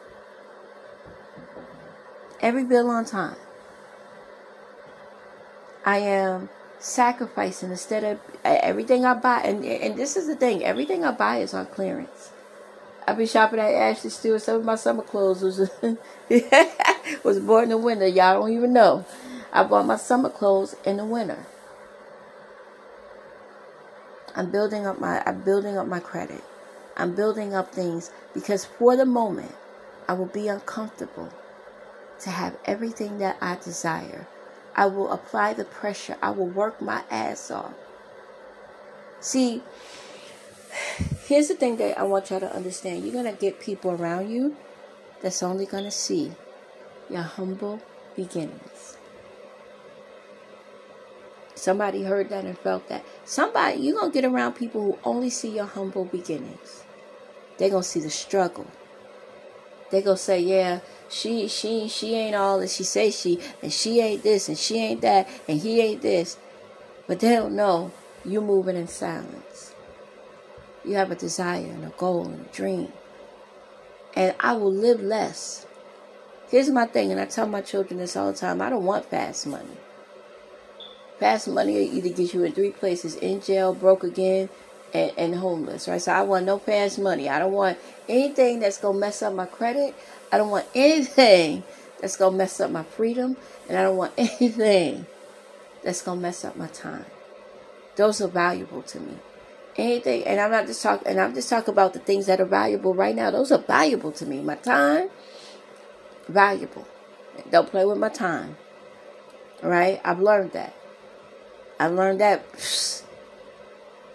Every 2.41 2.65
bill 2.65 2.91
on 2.91 3.05
time. 3.05 3.37
I 5.85 5.99
am 5.99 6.49
sacrificing 6.79 7.71
instead 7.71 8.05
of 8.05 8.21
everything 8.45 9.05
I 9.05 9.15
buy. 9.15 9.41
And, 9.41 9.65
and 9.65 9.97
this 9.97 10.17
is 10.17 10.27
the 10.27 10.37
thing 10.37 10.65
everything 10.65 11.05
I 11.05 11.13
buy 11.13 11.39
is 11.39 11.55
on 11.55 11.67
clearance. 11.67 12.31
I've 13.07 13.17
been 13.17 13.27
shopping 13.27 13.59
at 13.59 13.75
Ashley 13.75 14.11
Stewart. 14.11 14.43
Some 14.43 14.57
of 14.57 14.65
my 14.65 14.77
summer 14.77 15.03
clothes 15.03 15.43
was 15.43 15.59
was 17.25 17.41
bought 17.41 17.65
in 17.65 17.71
the 17.71 17.79
winter. 17.79 18.07
Y'all 18.07 18.41
don't 18.41 18.53
even 18.53 18.73
know. 18.73 19.05
I 19.53 19.65
bought 19.65 19.87
my 19.87 19.97
summer 19.97 20.31
clothes 20.31 20.77
in 20.85 20.99
the 20.99 21.05
winter. 21.05 21.47
I'm 24.37 24.51
building 24.51 24.87
up 24.87 25.01
my 25.01 25.23
I'm 25.27 25.43
building 25.43 25.77
up 25.77 25.87
my 25.87 26.01
credit. 26.01 26.43
I'm 26.97 27.15
building 27.15 27.55
up 27.55 27.73
things 27.73 28.11
because 28.33 28.65
for 28.65 28.97
the 28.97 29.07
moment 29.07 29.55
I 30.09 30.13
will 30.13 30.27
be 30.27 30.49
uncomfortable 30.49 31.33
to 32.21 32.31
have 32.31 32.57
everything 32.65 33.19
that 33.19 33.37
I 33.41 33.57
desire. 33.57 34.27
I 34.77 34.87
will 34.87 35.11
apply 35.11 35.55
the 35.55 35.65
pressure. 35.65 36.17
I 36.23 36.31
will 36.31 36.47
work 36.47 36.81
my 36.81 37.03
ass 37.11 37.51
off. 37.51 37.75
See, 39.21 39.63
here's 41.27 41.49
the 41.49 41.55
thing 41.55 41.77
that 41.77 41.99
I 41.99 42.05
want 42.05 42.31
y'all 42.31 42.41
to 42.41 42.55
understand. 42.55 43.05
You're 43.05 43.13
going 43.13 43.33
to 43.33 43.41
get 43.41 43.61
people 43.61 43.91
around 43.91 44.31
you 44.31 44.57
that's 45.23 45.43
only 45.43 45.67
going 45.67 45.85
to 45.85 45.91
see 45.91 46.33
your 47.09 47.23
humble 47.23 47.81
beginnings. 48.17 48.97
Somebody 51.55 52.05
heard 52.05 52.31
that 52.31 52.47
and 52.47 52.57
felt 52.59 52.89
that. 52.89 53.05
Somebody, 53.25 53.81
you're 53.81 53.99
going 53.99 54.11
to 54.11 54.15
get 54.15 54.25
around 54.25 54.55
people 54.55 54.83
who 54.83 54.99
only 55.05 55.29
see 55.29 55.51
your 55.55 55.67
humble 55.67 56.07
beginnings. 56.07 56.85
They're 57.59 57.69
going 57.69 57.83
to 57.83 57.89
see 57.89 58.01
the 58.01 58.09
struggle. 58.09 58.67
They're 59.91 60.01
going 60.01 60.17
to 60.17 60.23
say, 60.23 60.41
yeah, 60.41 60.81
she 61.11 61.49
she 61.49 61.89
she 61.89 62.15
ain't 62.15 62.37
all 62.37 62.61
that 62.61 62.71
she 62.71 62.85
say 62.85 63.11
she 63.11 63.41
and 63.63 63.73
she 63.73 64.01
ain't 64.01 64.23
this 64.23 64.49
and 64.49 64.57
she 64.57 64.79
ain't 64.79 65.01
that 65.01 65.29
and 65.49 65.61
he 65.61 65.81
ain't 65.81 66.03
this. 66.03 66.39
But 67.07 67.21
they 67.21 67.31
don't 67.31 67.57
know 67.57 67.93
you're 68.25 68.43
moving 68.43 68.77
in 68.77 68.87
silence. 68.87 69.75
You 70.85 70.95
have 70.95 71.11
a 71.11 71.17
desire 71.17 71.67
and 71.67 71.85
a 71.85 71.91
goal 71.91 72.27
and 72.27 72.47
a 72.47 72.53
dream. 72.53 72.93
And 74.15 74.35
I 74.41 74.55
will 74.55 74.73
live 74.73 75.01
less. 75.01 75.67
Here's 76.49 76.71
my 76.71 76.87
thing, 76.87 77.13
and 77.13 77.21
I 77.21 77.27
tell 77.27 77.47
my 77.47 77.61
children 77.61 78.01
this 78.01 78.17
all 78.17 78.33
the 78.33 78.39
time 78.39 78.61
I 78.61 78.71
don't 78.71 78.85
want 78.85 79.07
fast 79.07 79.47
money. 79.47 79.77
Fast 81.21 81.49
money 81.49 81.77
either 81.77 82.09
get 82.09 82.35
you 82.35 82.43
in 82.45 82.53
three 82.53 82.73
places 82.73 83.15
in 83.17 83.41
jail, 83.41 83.75
broke 83.75 84.03
again, 84.03 84.49
and, 84.93 85.13
and 85.17 85.35
homeless, 85.37 85.87
right? 85.87 86.01
So 86.01 86.13
I 86.13 86.23
want 86.23 86.47
no 86.47 86.59
fast 86.59 86.99
money. 86.99 87.29
I 87.29 87.39
don't 87.39 87.53
want 87.53 87.79
anything 88.09 88.61
that's 88.61 88.79
to 88.79 88.93
mess 88.93 89.23
up 89.23 89.35
my 89.35 89.47
credit. 89.47 89.95
I 90.33 90.39
don't 90.39 90.51
want 90.51 90.67
anything 90.75 91.65
that's 92.01 92.17
going 92.17 92.33
to 92.33 92.39
mess 92.39 92.61
up 92.61 92.71
my 92.71 92.83
freedom. 92.83 93.37
And 93.69 93.79
I 93.79 93.83
don't 93.83 93.97
want 93.97 94.13
anything 94.17 95.07
that's 95.83 96.03
going 96.03 96.19
to 96.19 96.23
mess 96.23 96.45
up 96.45 96.57
my 96.57 96.69
time. 96.69 97.07
Those 97.97 98.21
are 98.21 98.29
valuable 98.29 98.83
to 98.83 99.01
me. 99.01 99.17
Anything, 99.77 100.25
and 100.25 100.41
I'm 100.41 100.51
not 100.51 100.67
just 100.67 100.83
talking, 100.83 101.07
and 101.07 101.21
I'm 101.21 101.33
just 101.35 101.49
talking 101.49 101.73
about 101.73 101.93
the 101.93 102.01
things 102.01 102.27
that 102.27 102.41
are 102.41 102.45
valuable 102.45 102.93
right 102.93 103.15
now. 103.15 103.31
Those 103.31 103.53
are 103.53 103.59
valuable 103.59 104.11
to 104.13 104.27
me. 104.27 104.41
My 104.41 104.57
time, 104.57 105.09
valuable. 106.29 106.87
Don't 107.51 107.71
play 107.71 107.85
with 107.85 107.97
my 107.97 108.09
time. 108.09 108.57
All 109.63 109.71
right? 109.71 110.01
I've 110.05 110.21
learned 110.21 110.53
that. 110.53 110.75
I've 111.79 111.93
learned 111.93 112.21
that 112.21 112.45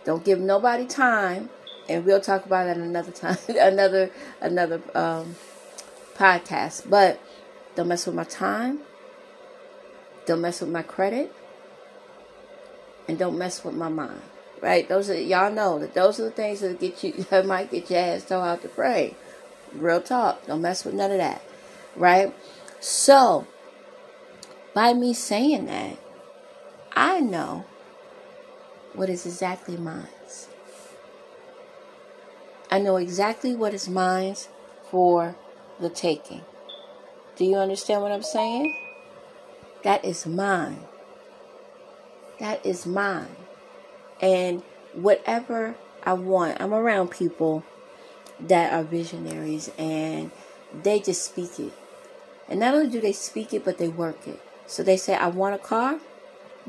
don't 0.03 0.25
give 0.25 0.39
nobody 0.39 0.85
time, 0.85 1.49
and 1.87 2.05
we'll 2.05 2.21
talk 2.21 2.45
about 2.45 2.65
that 2.65 2.77
another 2.77 3.11
time, 3.11 3.37
another 3.47 4.11
another 4.41 4.81
um, 4.93 5.35
podcast. 6.15 6.89
But 6.89 7.19
don't 7.75 7.87
mess 7.87 8.05
with 8.05 8.15
my 8.15 8.23
time. 8.23 8.79
Don't 10.25 10.41
mess 10.41 10.61
with 10.61 10.71
my 10.71 10.81
credit, 10.81 11.31
and 13.07 13.19
don't 13.19 13.37
mess 13.37 13.63
with 13.63 13.75
my 13.75 13.89
mind. 13.89 14.21
Right? 14.61 14.87
Those 14.89 15.09
are 15.09 15.19
y'all 15.19 15.51
know 15.51 15.77
that 15.77 15.93
those 15.93 16.19
are 16.19 16.23
the 16.23 16.31
things 16.31 16.61
that 16.61 16.79
get 16.79 17.03
you 17.03 17.11
that 17.29 17.45
might 17.45 17.69
get 17.69 17.89
your 17.89 17.99
ass 17.99 18.23
thrown 18.23 18.47
out 18.47 18.61
to 18.63 18.69
pray. 18.69 19.15
Real 19.73 20.01
talk. 20.01 20.47
Don't 20.47 20.61
mess 20.61 20.85
with 20.85 20.95
none 20.95 21.11
of 21.11 21.17
that. 21.17 21.43
Right? 21.95 22.33
So, 22.79 23.45
by 24.73 24.93
me 24.93 25.13
saying 25.13 25.65
that, 25.65 25.97
I 26.93 27.19
know 27.19 27.65
what 28.93 29.09
is 29.09 29.25
exactly 29.25 29.77
mine. 29.77 30.07
I 32.71 32.79
know 32.79 32.97
exactly 32.97 33.55
what 33.55 33.73
is 33.73 33.87
mine 33.87 34.35
for 34.89 35.35
the 35.79 35.89
taking. 35.89 36.41
Do 37.35 37.45
you 37.45 37.57
understand 37.57 38.01
what 38.01 38.11
I'm 38.11 38.23
saying? 38.23 38.75
That 39.83 40.03
is 40.03 40.25
mine. 40.25 40.79
That 42.39 42.65
is 42.65 42.85
mine. 42.85 43.35
And 44.21 44.61
whatever 44.93 45.75
I 46.03 46.13
want, 46.13 46.61
I'm 46.61 46.73
around 46.73 47.11
people 47.11 47.63
that 48.39 48.73
are 48.73 48.83
visionaries 48.83 49.71
and 49.77 50.31
they 50.73 50.99
just 50.99 51.25
speak 51.25 51.59
it. 51.59 51.73
And 52.47 52.59
not 52.59 52.73
only 52.73 52.89
do 52.89 53.01
they 53.01 53.13
speak 53.13 53.53
it, 53.53 53.65
but 53.65 53.77
they 53.77 53.87
work 53.87 54.27
it. 54.27 54.39
So 54.67 54.83
they 54.83 54.97
say, 54.97 55.15
I 55.15 55.27
want 55.27 55.55
a 55.55 55.59
car 55.59 55.99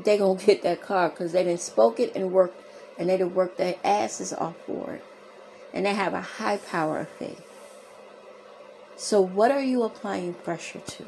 they're 0.03 0.17
going 0.17 0.37
to 0.39 0.45
get 0.45 0.63
that 0.63 0.81
car 0.81 1.09
because 1.09 1.31
they 1.31 1.43
didn't 1.43 1.61
spoke 1.61 1.99
it 1.99 2.15
and 2.15 2.31
worked, 2.31 2.61
and 2.97 3.09
they 3.09 3.17
didn't 3.17 3.35
work 3.35 3.57
their 3.57 3.75
asses 3.83 4.33
off 4.33 4.55
for 4.65 4.93
it. 4.93 5.05
And 5.73 5.85
they 5.85 5.93
have 5.93 6.13
a 6.13 6.21
high 6.21 6.57
power 6.57 6.99
of 6.99 7.09
faith. 7.09 7.43
So, 8.99 9.21
what 9.21 9.51
are 9.51 9.61
you 9.61 9.83
applying 9.83 10.33
pressure 10.33 10.79
to? 10.79 11.05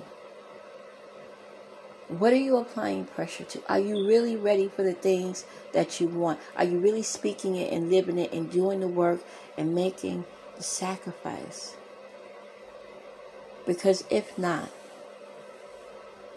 What 2.07 2.31
are 2.33 2.35
you 2.37 2.57
applying 2.57 3.05
pressure 3.05 3.45
to? 3.45 3.63
Are 3.67 3.79
you 3.79 4.07
really 4.07 4.35
ready 4.35 4.67
for 4.67 4.83
the 4.83 4.93
things 4.93 5.43
that 5.73 5.99
you 5.99 6.07
want? 6.07 6.39
Are 6.55 6.63
you 6.63 6.77
really 6.77 7.01
speaking 7.01 7.55
it 7.55 7.73
and 7.73 7.89
living 7.89 8.19
it 8.19 8.31
and 8.31 8.51
doing 8.51 8.81
the 8.81 8.87
work 8.87 9.21
and 9.57 9.73
making 9.73 10.25
the 10.55 10.61
sacrifice? 10.61 11.75
Because 13.65 14.03
if 14.11 14.37
not, 14.37 14.69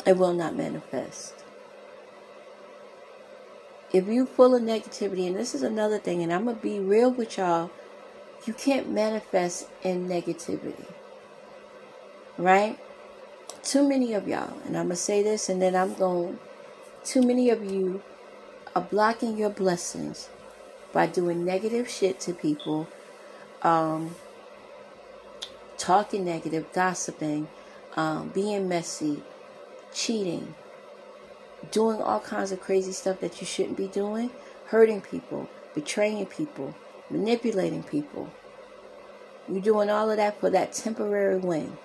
it 0.06 0.16
will 0.16 0.32
not 0.32 0.56
manifest. 0.56 1.34
If 3.92 4.06
you're 4.06 4.24
full 4.24 4.54
of 4.54 4.62
negativity, 4.62 5.26
and 5.26 5.36
this 5.36 5.54
is 5.54 5.62
another 5.62 5.98
thing, 5.98 6.22
and 6.22 6.32
I'm 6.32 6.46
gonna 6.46 6.56
be 6.56 6.80
real 6.80 7.10
with 7.10 7.36
y'all, 7.36 7.70
you 8.46 8.54
can't 8.54 8.90
manifest 8.90 9.68
in 9.82 10.08
negativity. 10.08 10.86
Right? 12.42 12.76
Too 13.62 13.88
many 13.88 14.14
of 14.14 14.26
y'all, 14.26 14.58
and 14.66 14.76
I'm 14.76 14.86
gonna 14.86 14.96
say 14.96 15.22
this 15.22 15.48
and 15.48 15.62
then 15.62 15.76
I'm 15.76 15.94
going 15.94 16.40
too 17.04 17.22
many 17.22 17.50
of 17.50 17.64
you 17.64 18.02
are 18.74 18.82
blocking 18.82 19.38
your 19.38 19.48
blessings 19.48 20.28
by 20.92 21.06
doing 21.06 21.44
negative 21.44 21.88
shit 21.88 22.18
to 22.22 22.34
people, 22.34 22.88
um, 23.62 24.16
talking 25.78 26.24
negative, 26.24 26.66
gossiping, 26.72 27.46
um, 27.94 28.30
being 28.30 28.68
messy, 28.68 29.22
cheating, 29.94 30.56
doing 31.70 32.02
all 32.02 32.18
kinds 32.18 32.50
of 32.50 32.60
crazy 32.60 32.90
stuff 32.90 33.20
that 33.20 33.40
you 33.40 33.46
shouldn't 33.46 33.76
be 33.76 33.86
doing, 33.86 34.32
hurting 34.66 35.00
people, 35.00 35.48
betraying 35.76 36.26
people, 36.26 36.74
manipulating 37.08 37.84
people. 37.84 38.32
You're 39.48 39.62
doing 39.62 39.90
all 39.90 40.10
of 40.10 40.16
that 40.16 40.40
for 40.40 40.50
that 40.50 40.72
temporary 40.72 41.38
win. 41.38 41.78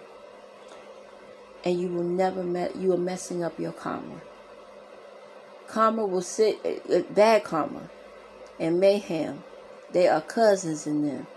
And 1.67 1.81
you 1.81 1.89
will 1.89 2.03
never 2.03 2.45
met 2.45 2.77
you 2.77 2.93
are 2.93 2.97
messing 2.97 3.43
up 3.43 3.59
your 3.59 3.73
karma. 3.73 4.21
Karma 5.67 6.05
will 6.05 6.21
sit 6.21 6.65
uh, 6.89 7.01
bad 7.13 7.43
karma 7.43 7.89
and 8.57 8.79
mayhem. 8.79 9.43
They 9.91 10.07
are 10.07 10.21
cousins 10.21 10.87
in 10.87 11.05
them. 11.05 11.27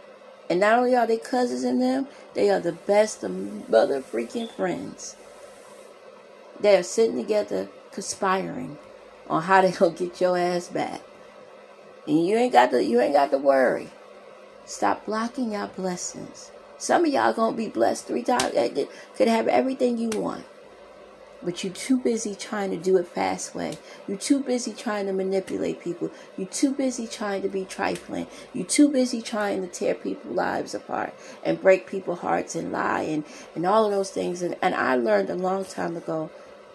And 0.49 0.61
not 0.61 0.79
only 0.79 0.95
are 0.95 1.05
they 1.05 1.17
cousins 1.17 1.65
in 1.65 1.81
them, 1.81 2.07
they 2.35 2.49
are 2.49 2.61
the 2.61 2.75
best 2.75 3.25
of 3.25 3.69
mother 3.69 4.01
freaking 4.01 4.49
friends. 4.49 5.17
They 6.61 6.77
are 6.77 6.85
sitting 6.85 7.17
together 7.17 7.69
conspiring 7.91 8.79
on 9.29 9.43
how 9.43 9.63
they 9.63 9.73
gonna 9.79 9.97
get 9.97 10.21
your 10.21 10.39
ass 10.39 10.69
back. 10.69 11.01
And 12.07 12.25
you 12.25 12.37
ain't 12.37 12.53
got 12.53 12.71
to 12.71 12.85
you 12.85 13.01
ain't 13.01 13.15
got 13.15 13.33
to 13.33 13.39
worry. 13.39 13.89
Stop 14.65 15.07
blocking 15.07 15.51
your 15.51 15.67
blessings. 15.67 16.53
Some 16.81 17.05
of 17.05 17.13
y'all 17.13 17.35
gonna 17.35 17.55
be 17.55 17.69
blessed 17.69 18.07
three 18.07 18.23
times. 18.23 18.55
Could 19.15 19.29
have 19.29 19.47
everything 19.49 19.99
you 19.99 20.09
want. 20.09 20.47
But 21.43 21.63
you're 21.63 21.75
too 21.75 21.99
busy 21.99 22.35
trying 22.35 22.71
to 22.71 22.79
do 22.79 22.97
it 22.97 23.07
fast 23.07 23.55
way. 23.55 23.77
You're 24.09 24.17
too 24.17 24.41
busy 24.41 24.73
trying 24.73 25.05
to 25.05 25.13
manipulate 25.13 25.83
people. 25.83 26.11
You're 26.39 26.49
too 26.49 26.73
busy 26.73 27.07
trying 27.07 27.43
to 27.43 27.51
be 27.51 27.67
trifling. 27.67 28.29
You're 28.55 28.67
too 28.67 28.89
busy 28.89 29.21
trying 29.21 29.61
to 29.61 29.69
tear 29.69 29.95
people's 29.95 30.35
lives 30.35 30.75
apart 30.75 31.13
and 31.45 31.61
break 31.61 31.87
people's 31.87 32.21
hearts 32.21 32.55
and 32.55 32.73
lie 32.73 33.03
and, 33.03 33.25
and 33.55 33.67
all 33.67 33.85
of 33.85 33.91
those 33.91 34.11
things. 34.11 34.41
And, 34.41 34.57
and 34.63 34.75
I 34.75 34.97
learned 34.97 35.29
a 35.29 35.35
long 35.35 35.67
time 35.67 35.99
ago 35.99 36.31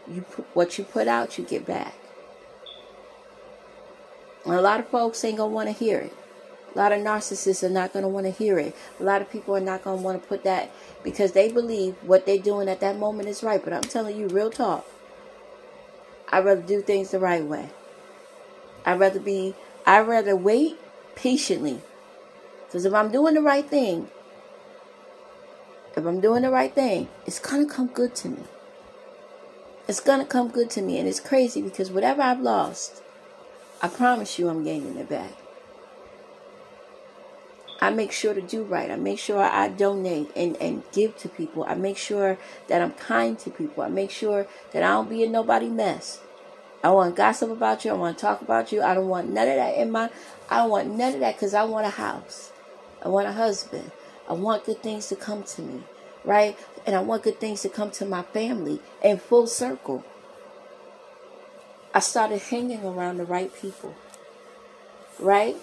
you 0.07 0.21
put, 0.21 0.45
what 0.53 0.77
you 0.77 0.83
put 0.83 1.07
out, 1.07 1.39
you 1.39 1.45
get 1.45 1.65
back. 1.65 1.95
And 4.45 4.53
a 4.53 4.61
lot 4.61 4.79
of 4.79 4.87
folks 4.89 5.25
ain't 5.25 5.37
gonna 5.37 5.51
want 5.51 5.67
to 5.67 5.73
hear 5.73 5.97
it. 5.97 6.13
A 6.75 6.77
lot 6.77 6.91
of 6.91 6.99
narcissists 6.99 7.63
are 7.63 7.69
not 7.69 7.93
gonna 7.93 8.09
want 8.09 8.25
to 8.25 8.31
hear 8.31 8.59
it. 8.59 8.75
A 8.99 9.03
lot 9.03 9.21
of 9.21 9.31
people 9.31 9.55
are 9.55 9.61
not 9.61 9.83
gonna 9.83 10.01
want 10.01 10.21
to 10.21 10.27
put 10.27 10.43
that 10.43 10.69
because 11.03 11.31
they 11.31 11.49
believe 11.51 11.95
what 12.01 12.25
they're 12.25 12.37
doing 12.37 12.67
at 12.67 12.81
that 12.81 12.97
moment 12.97 13.29
is 13.29 13.43
right. 13.43 13.63
But 13.63 13.73
I'm 13.73 13.81
telling 13.81 14.17
you, 14.17 14.27
real 14.27 14.49
talk. 14.49 14.85
I'd 16.29 16.43
rather 16.43 16.61
do 16.61 16.81
things 16.81 17.11
the 17.11 17.19
right 17.19 17.43
way. 17.43 17.69
I'd 18.85 18.99
rather 18.99 19.19
be. 19.19 19.55
I'd 19.85 20.07
rather 20.07 20.35
wait 20.35 20.77
patiently. 21.15 21.81
Because 22.65 22.85
if 22.85 22.93
I'm 22.93 23.11
doing 23.11 23.35
the 23.35 23.41
right 23.41 23.65
thing, 23.65 24.09
if 25.95 26.05
I'm 26.05 26.19
doing 26.19 26.41
the 26.41 26.51
right 26.51 26.73
thing, 26.73 27.07
it's 27.25 27.39
gonna 27.39 27.65
come 27.65 27.87
good 27.87 28.15
to 28.15 28.29
me. 28.29 28.43
It's 29.87 29.99
going 29.99 30.19
to 30.19 30.25
come 30.25 30.49
good 30.49 30.69
to 30.71 30.81
me. 30.81 30.97
And 30.97 31.07
it's 31.07 31.19
crazy 31.19 31.61
because 31.61 31.91
whatever 31.91 32.21
I've 32.21 32.41
lost, 32.41 33.03
I 33.81 33.87
promise 33.87 34.39
you 34.39 34.49
I'm 34.49 34.63
gaining 34.63 34.97
it 34.97 35.09
back. 35.09 35.31
I 37.81 37.89
make 37.89 38.11
sure 38.11 38.33
to 38.33 38.41
do 38.41 38.63
right. 38.63 38.89
I 38.89 38.95
make 38.95 39.19
sure 39.19 39.41
I 39.41 39.67
donate 39.67 40.31
and, 40.35 40.55
and 40.57 40.83
give 40.91 41.17
to 41.17 41.29
people. 41.29 41.65
I 41.67 41.75
make 41.75 41.97
sure 41.97 42.37
that 42.67 42.81
I'm 42.81 42.93
kind 42.93 43.37
to 43.39 43.49
people. 43.49 43.83
I 43.83 43.89
make 43.89 44.11
sure 44.11 44.47
that 44.71 44.83
I 44.83 44.87
don't 44.89 45.09
be 45.09 45.23
in 45.23 45.31
nobody 45.31 45.69
mess. 45.69 46.21
I 46.83 46.91
want 46.91 47.15
to 47.15 47.17
gossip 47.17 47.51
about 47.51 47.83
you. 47.83 47.91
I 47.91 47.95
want 47.95 48.17
to 48.17 48.21
talk 48.21 48.41
about 48.41 48.71
you. 48.71 48.81
I 48.81 48.93
don't 48.93 49.07
want 49.07 49.29
none 49.29 49.47
of 49.47 49.55
that 49.55 49.75
in 49.75 49.91
my. 49.91 50.09
I 50.49 50.57
don't 50.57 50.69
want 50.69 50.89
none 50.89 51.15
of 51.15 51.19
that 51.19 51.35
because 51.35 51.53
I 51.53 51.63
want 51.63 51.87
a 51.87 51.91
house. 51.91 52.51
I 53.03 53.09
want 53.09 53.27
a 53.27 53.33
husband. 53.33 53.91
I 54.29 54.33
want 54.33 54.65
good 54.65 54.81
things 54.81 55.07
to 55.07 55.15
come 55.15 55.43
to 55.43 55.61
me 55.61 55.83
right? 56.25 56.57
And 56.85 56.95
I 56.95 56.99
want 56.99 57.23
good 57.23 57.39
things 57.39 57.61
to 57.61 57.69
come 57.69 57.91
to 57.91 58.05
my 58.05 58.23
family 58.23 58.79
in 59.01 59.17
full 59.17 59.47
circle. 59.47 60.03
I 61.93 61.99
started 61.99 62.41
hanging 62.41 62.83
around 62.83 63.17
the 63.17 63.25
right 63.25 63.53
people, 63.53 63.95
right? 65.19 65.55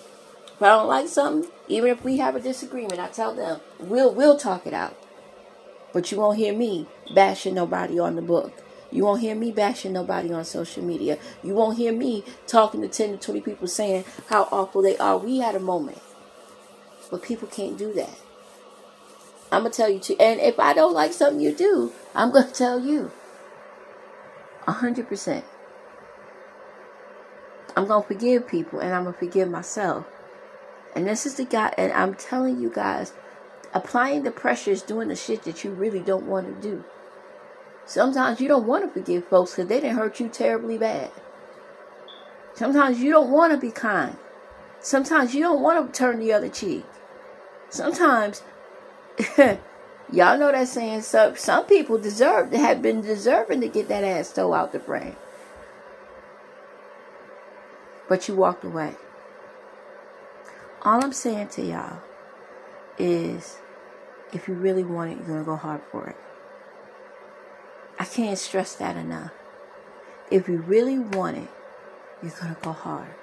If 0.47 0.63
I 0.63 0.69
don't 0.69 0.89
like 0.89 1.09
something, 1.09 1.51
even 1.73 1.91
if 1.91 2.05
we 2.05 2.19
have 2.19 2.37
a 2.37 2.41
disagreement, 2.41 2.99
I 2.99 3.09
tell 3.09 3.35
them 3.35 3.61
we'll 3.79 4.15
we'll 4.15 4.37
talk 4.37 4.67
it 4.67 4.75
out. 4.75 4.97
But 5.93 6.11
you 6.11 6.19
won't 6.19 6.39
hear 6.39 6.55
me 6.55 6.87
bashing 7.15 7.55
nobody 7.55 7.99
on 7.99 8.17
the 8.17 8.23
book. 8.23 8.53
You 8.91 9.05
won't 9.05 9.23
hear 9.23 9.35
me 9.35 9.53
bashing 9.53 9.93
nobody 9.93 10.33
on 10.33 10.45
social 10.45 10.85
media. 10.85 11.19
You 11.43 11.55
won't 11.55 11.79
hear 11.79 11.93
me 11.93 12.25
talking 12.47 12.83
to 12.83 12.89
10 12.89 13.13
to 13.13 13.17
20 13.17 13.41
people 13.41 13.67
saying 13.67 14.05
how 14.29 14.49
awful 14.53 14.83
they 14.83 14.99
are. 14.99 15.17
We 15.17 15.39
had 15.39 15.55
a 15.55 15.61
moment. 15.61 15.99
But 17.11 17.23
people 17.23 17.49
can't 17.49 17.79
do 17.79 17.93
that. 17.95 18.19
I'm 19.51 19.63
going 19.63 19.73
to 19.73 19.77
tell 19.77 19.89
you 19.89 19.99
too. 19.99 20.17
And 20.21 20.41
if 20.41 20.59
I 20.59 20.75
don't 20.75 20.93
like 20.93 21.13
something 21.13 21.41
you 21.41 21.55
do, 21.55 21.93
I'm 22.15 22.31
going 22.31 22.47
to 22.49 22.53
tell 22.53 22.81
you. 22.81 23.11
100%. 24.67 25.43
I'm 27.77 27.87
going 27.87 28.03
to 28.03 28.09
forgive 28.09 28.47
people 28.47 28.81
and 28.81 28.95
I'm 28.95 29.05
going 29.05 29.15
to 29.15 29.19
forgive 29.19 29.49
myself. 29.51 30.07
And 30.95 31.07
this 31.07 31.25
is 31.27 31.35
the 31.35 31.45
guy, 31.45 31.73
and 31.79 31.93
I'm 31.93 32.15
telling 32.15 32.61
you 32.61 32.71
guys, 32.71 33.15
applying 33.73 34.23
the 34.23 34.31
pressure 34.31 34.71
is 34.71 34.83
doing 34.83 35.09
the 35.09 35.17
shit 35.17 35.45
that 35.45 35.65
you 35.65 35.71
really 35.71 36.01
don't 36.01 36.27
want 36.27 36.47
to 36.47 36.69
do. 36.69 36.85
Sometimes 37.85 38.41
you 38.41 38.49
don't 38.49 38.67
want 38.67 38.85
to 38.85 38.91
forgive 38.91 39.27
folks 39.27 39.53
because 39.53 39.69
they 39.69 39.81
didn't 39.81 39.97
hurt 39.97 40.21
you 40.21 40.29
terribly 40.29 40.79
bad. 40.79 41.11
Sometimes 42.55 43.01
you 43.01 43.11
don't 43.11 43.31
want 43.31 43.53
to 43.53 43.59
be 43.59 43.71
kind. 43.71 44.17
Sometimes 44.81 45.35
you 45.35 45.41
don't 45.41 45.63
want 45.63 45.93
to 45.93 45.99
turn 45.99 46.19
the 46.19 46.33
other 46.33 46.49
cheek. 46.49 46.85
Sometimes 47.71 48.43
Y'all 50.13 50.39
know 50.39 50.53
that 50.53 50.69
saying. 50.69 51.03
So 51.03 51.35
some 51.35 51.65
people 51.65 51.99
deserve 51.99 52.51
to 52.51 52.59
have 52.59 52.83
been 52.83 53.01
deserving 53.01 53.63
to 53.63 53.69
get 53.69 53.89
that 53.89 54.05
ass 54.05 54.33
toe 54.33 54.53
out 54.53 54.73
the 54.73 54.81
frame, 54.81 55.17
but 58.09 58.29
you 58.29 58.37
walked 58.37 58.65
away. 58.65 58.95
All 60.85 61.05
I'm 61.05 61.13
saying 61.13 61.49
to 61.49 61.63
y'all 61.63 62.01
is, 62.99 63.59
if 64.33 64.49
you 64.49 64.55
really 64.55 64.83
want 64.83 65.13
it, 65.13 65.19
you're 65.19 65.27
gonna 65.27 65.45
go 65.45 65.55
hard 65.55 65.81
for 65.93 66.09
it. 66.09 66.17
I 68.01 68.05
can't 68.05 68.37
stress 68.37 68.75
that 68.77 68.97
enough. 68.97 69.31
If 70.31 70.49
you 70.49 70.57
really 70.59 70.99
want 70.99 71.37
it, 71.37 71.49
you're 72.21 72.33
gonna 72.33 72.57
go 72.61 72.73
hard. 72.73 73.15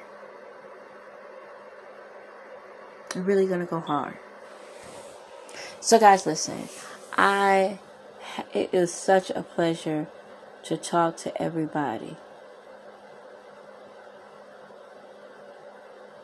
You're 3.14 3.26
really 3.26 3.46
gonna 3.46 3.66
go 3.66 3.82
hard. 3.82 4.18
So, 5.82 6.00
guys, 6.00 6.26
listen. 6.26 6.70
I 7.18 7.80
it 8.54 8.70
is 8.72 8.94
such 8.94 9.32
a 9.32 9.44
pleasure 9.44 10.08
to 10.64 10.78
talk 10.78 11.18
to 11.18 11.42
everybody. 11.42 12.16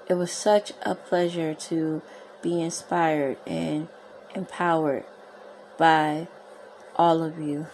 It 0.08 0.16
was 0.16 0.32
such 0.32 0.74
a 0.82 0.96
pleasure 0.96 1.54
to 1.54 2.02
be 2.42 2.62
inspired 2.62 3.38
and 3.48 3.88
empowered 4.34 5.06
by 5.78 6.28
all 6.96 7.24
of 7.24 7.40
you. 7.40 7.68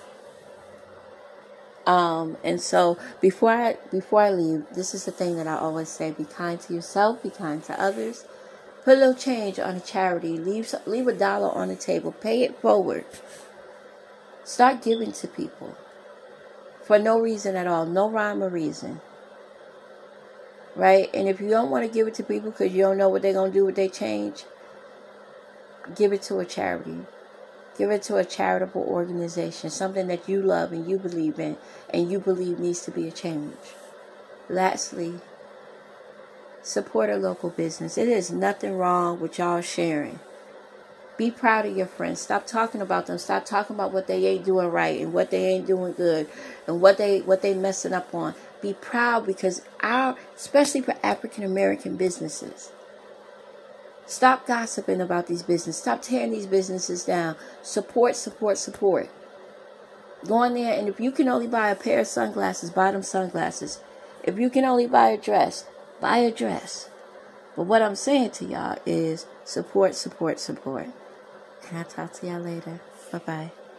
Um, 1.85 2.37
and 2.43 2.61
so 2.61 2.97
before 3.19 3.51
I 3.51 3.77
before 3.89 4.21
I 4.21 4.29
leave, 4.29 4.65
this 4.73 4.93
is 4.93 5.05
the 5.05 5.11
thing 5.11 5.35
that 5.37 5.47
I 5.47 5.55
always 5.55 5.89
say: 5.89 6.11
be 6.11 6.25
kind 6.25 6.59
to 6.61 6.73
yourself, 6.73 7.23
be 7.23 7.31
kind 7.31 7.63
to 7.65 7.81
others, 7.81 8.25
Put 8.83 8.97
a 8.97 8.99
little 8.99 9.13
change 9.13 9.59
on 9.59 9.75
a 9.75 9.79
charity. 9.79 10.39
Leave, 10.39 10.73
leave 10.87 11.07
a 11.07 11.13
dollar 11.13 11.51
on 11.51 11.67
the 11.67 11.75
table. 11.75 12.11
Pay 12.13 12.41
it 12.41 12.59
forward. 12.59 13.05
Start 14.43 14.81
giving 14.81 15.11
to 15.11 15.27
people 15.27 15.77
for 16.81 16.97
no 16.97 17.19
reason 17.19 17.55
at 17.55 17.67
all, 17.67 17.85
no 17.85 18.09
rhyme 18.09 18.41
or 18.41 18.49
reason. 18.49 19.01
Right? 20.75 21.09
And 21.13 21.27
if 21.27 21.41
you 21.41 21.49
don't 21.49 21.69
want 21.69 21.85
to 21.85 21.93
give 21.93 22.07
it 22.07 22.13
to 22.15 22.23
people 22.23 22.51
because 22.51 22.71
you 22.73 22.81
don't 22.81 22.97
know 22.97 23.09
what 23.09 23.21
they're 23.21 23.33
going 23.33 23.51
to 23.51 23.57
do 23.57 23.65
with 23.65 23.75
their 23.75 23.89
change, 23.89 24.45
give 25.95 26.13
it 26.13 26.21
to 26.23 26.39
a 26.39 26.45
charity. 26.45 26.99
Give 27.77 27.89
it 27.89 28.03
to 28.03 28.17
a 28.17 28.25
charitable 28.25 28.83
organization, 28.83 29.69
something 29.69 30.07
that 30.07 30.27
you 30.27 30.41
love 30.41 30.71
and 30.71 30.87
you 30.87 30.97
believe 30.97 31.39
in, 31.39 31.57
and 31.89 32.11
you 32.11 32.19
believe 32.19 32.59
needs 32.59 32.81
to 32.81 32.91
be 32.91 33.07
a 33.07 33.11
change. 33.11 33.55
Lastly, 34.49 35.15
support 36.61 37.09
a 37.09 37.15
local 37.15 37.49
business. 37.49 37.97
It 37.97 38.07
is 38.07 38.31
nothing 38.31 38.77
wrong 38.77 39.19
with 39.19 39.39
y'all 39.39 39.61
sharing. 39.61 40.19
Be 41.17 41.31
proud 41.31 41.65
of 41.65 41.77
your 41.77 41.87
friends. 41.87 42.19
Stop 42.19 42.45
talking 42.47 42.81
about 42.81 43.05
them. 43.05 43.17
Stop 43.17 43.45
talking 43.45 43.75
about 43.75 43.93
what 43.93 44.07
they 44.07 44.25
ain't 44.25 44.45
doing 44.45 44.67
right 44.67 44.99
and 44.99 45.13
what 45.13 45.31
they 45.31 45.45
ain't 45.45 45.67
doing 45.67 45.93
good 45.93 46.27
and 46.67 46.81
what 46.81 46.97
they 46.97 47.21
what 47.21 47.41
they 47.41 47.53
messing 47.53 47.93
up 47.93 48.13
on. 48.13 48.35
Be 48.61 48.73
proud 48.73 49.25
because 49.25 49.61
our 49.81 50.15
especially 50.35 50.81
for 50.81 50.95
African 51.03 51.43
American 51.43 51.97
businesses. 51.97 52.71
Stop 54.05 54.45
gossiping 54.45 55.01
about 55.01 55.27
these 55.27 55.41
businesses. 55.41 55.81
Stop 55.81 56.01
tearing 56.01 56.31
these 56.31 56.45
businesses 56.45 57.05
down. 57.05 57.35
Support, 57.63 58.15
support, 58.15 58.57
support. 58.57 59.09
Go 60.27 60.43
in 60.43 60.53
there 60.53 60.77
and 60.77 60.87
if 60.87 60.99
you 60.99 61.11
can 61.11 61.27
only 61.27 61.47
buy 61.47 61.69
a 61.69 61.75
pair 61.75 62.01
of 62.01 62.07
sunglasses, 62.07 62.69
buy 62.69 62.91
them 62.91 63.03
sunglasses. 63.03 63.79
If 64.23 64.37
you 64.37 64.49
can 64.49 64.65
only 64.65 64.85
buy 64.85 65.09
a 65.09 65.17
dress, 65.17 65.65
buy 65.99 66.17
a 66.17 66.31
dress. 66.31 66.89
But 67.55 67.63
what 67.63 67.81
I'm 67.81 67.95
saying 67.95 68.31
to 68.31 68.45
y'all 68.45 68.77
is 68.85 69.25
support, 69.43 69.95
support, 69.95 70.39
support. 70.39 70.87
And 71.69 71.77
I'll 71.77 71.85
talk 71.85 72.13
to 72.13 72.27
y'all 72.27 72.39
later. 72.39 72.81
Bye 73.11 73.19
bye. 73.19 73.51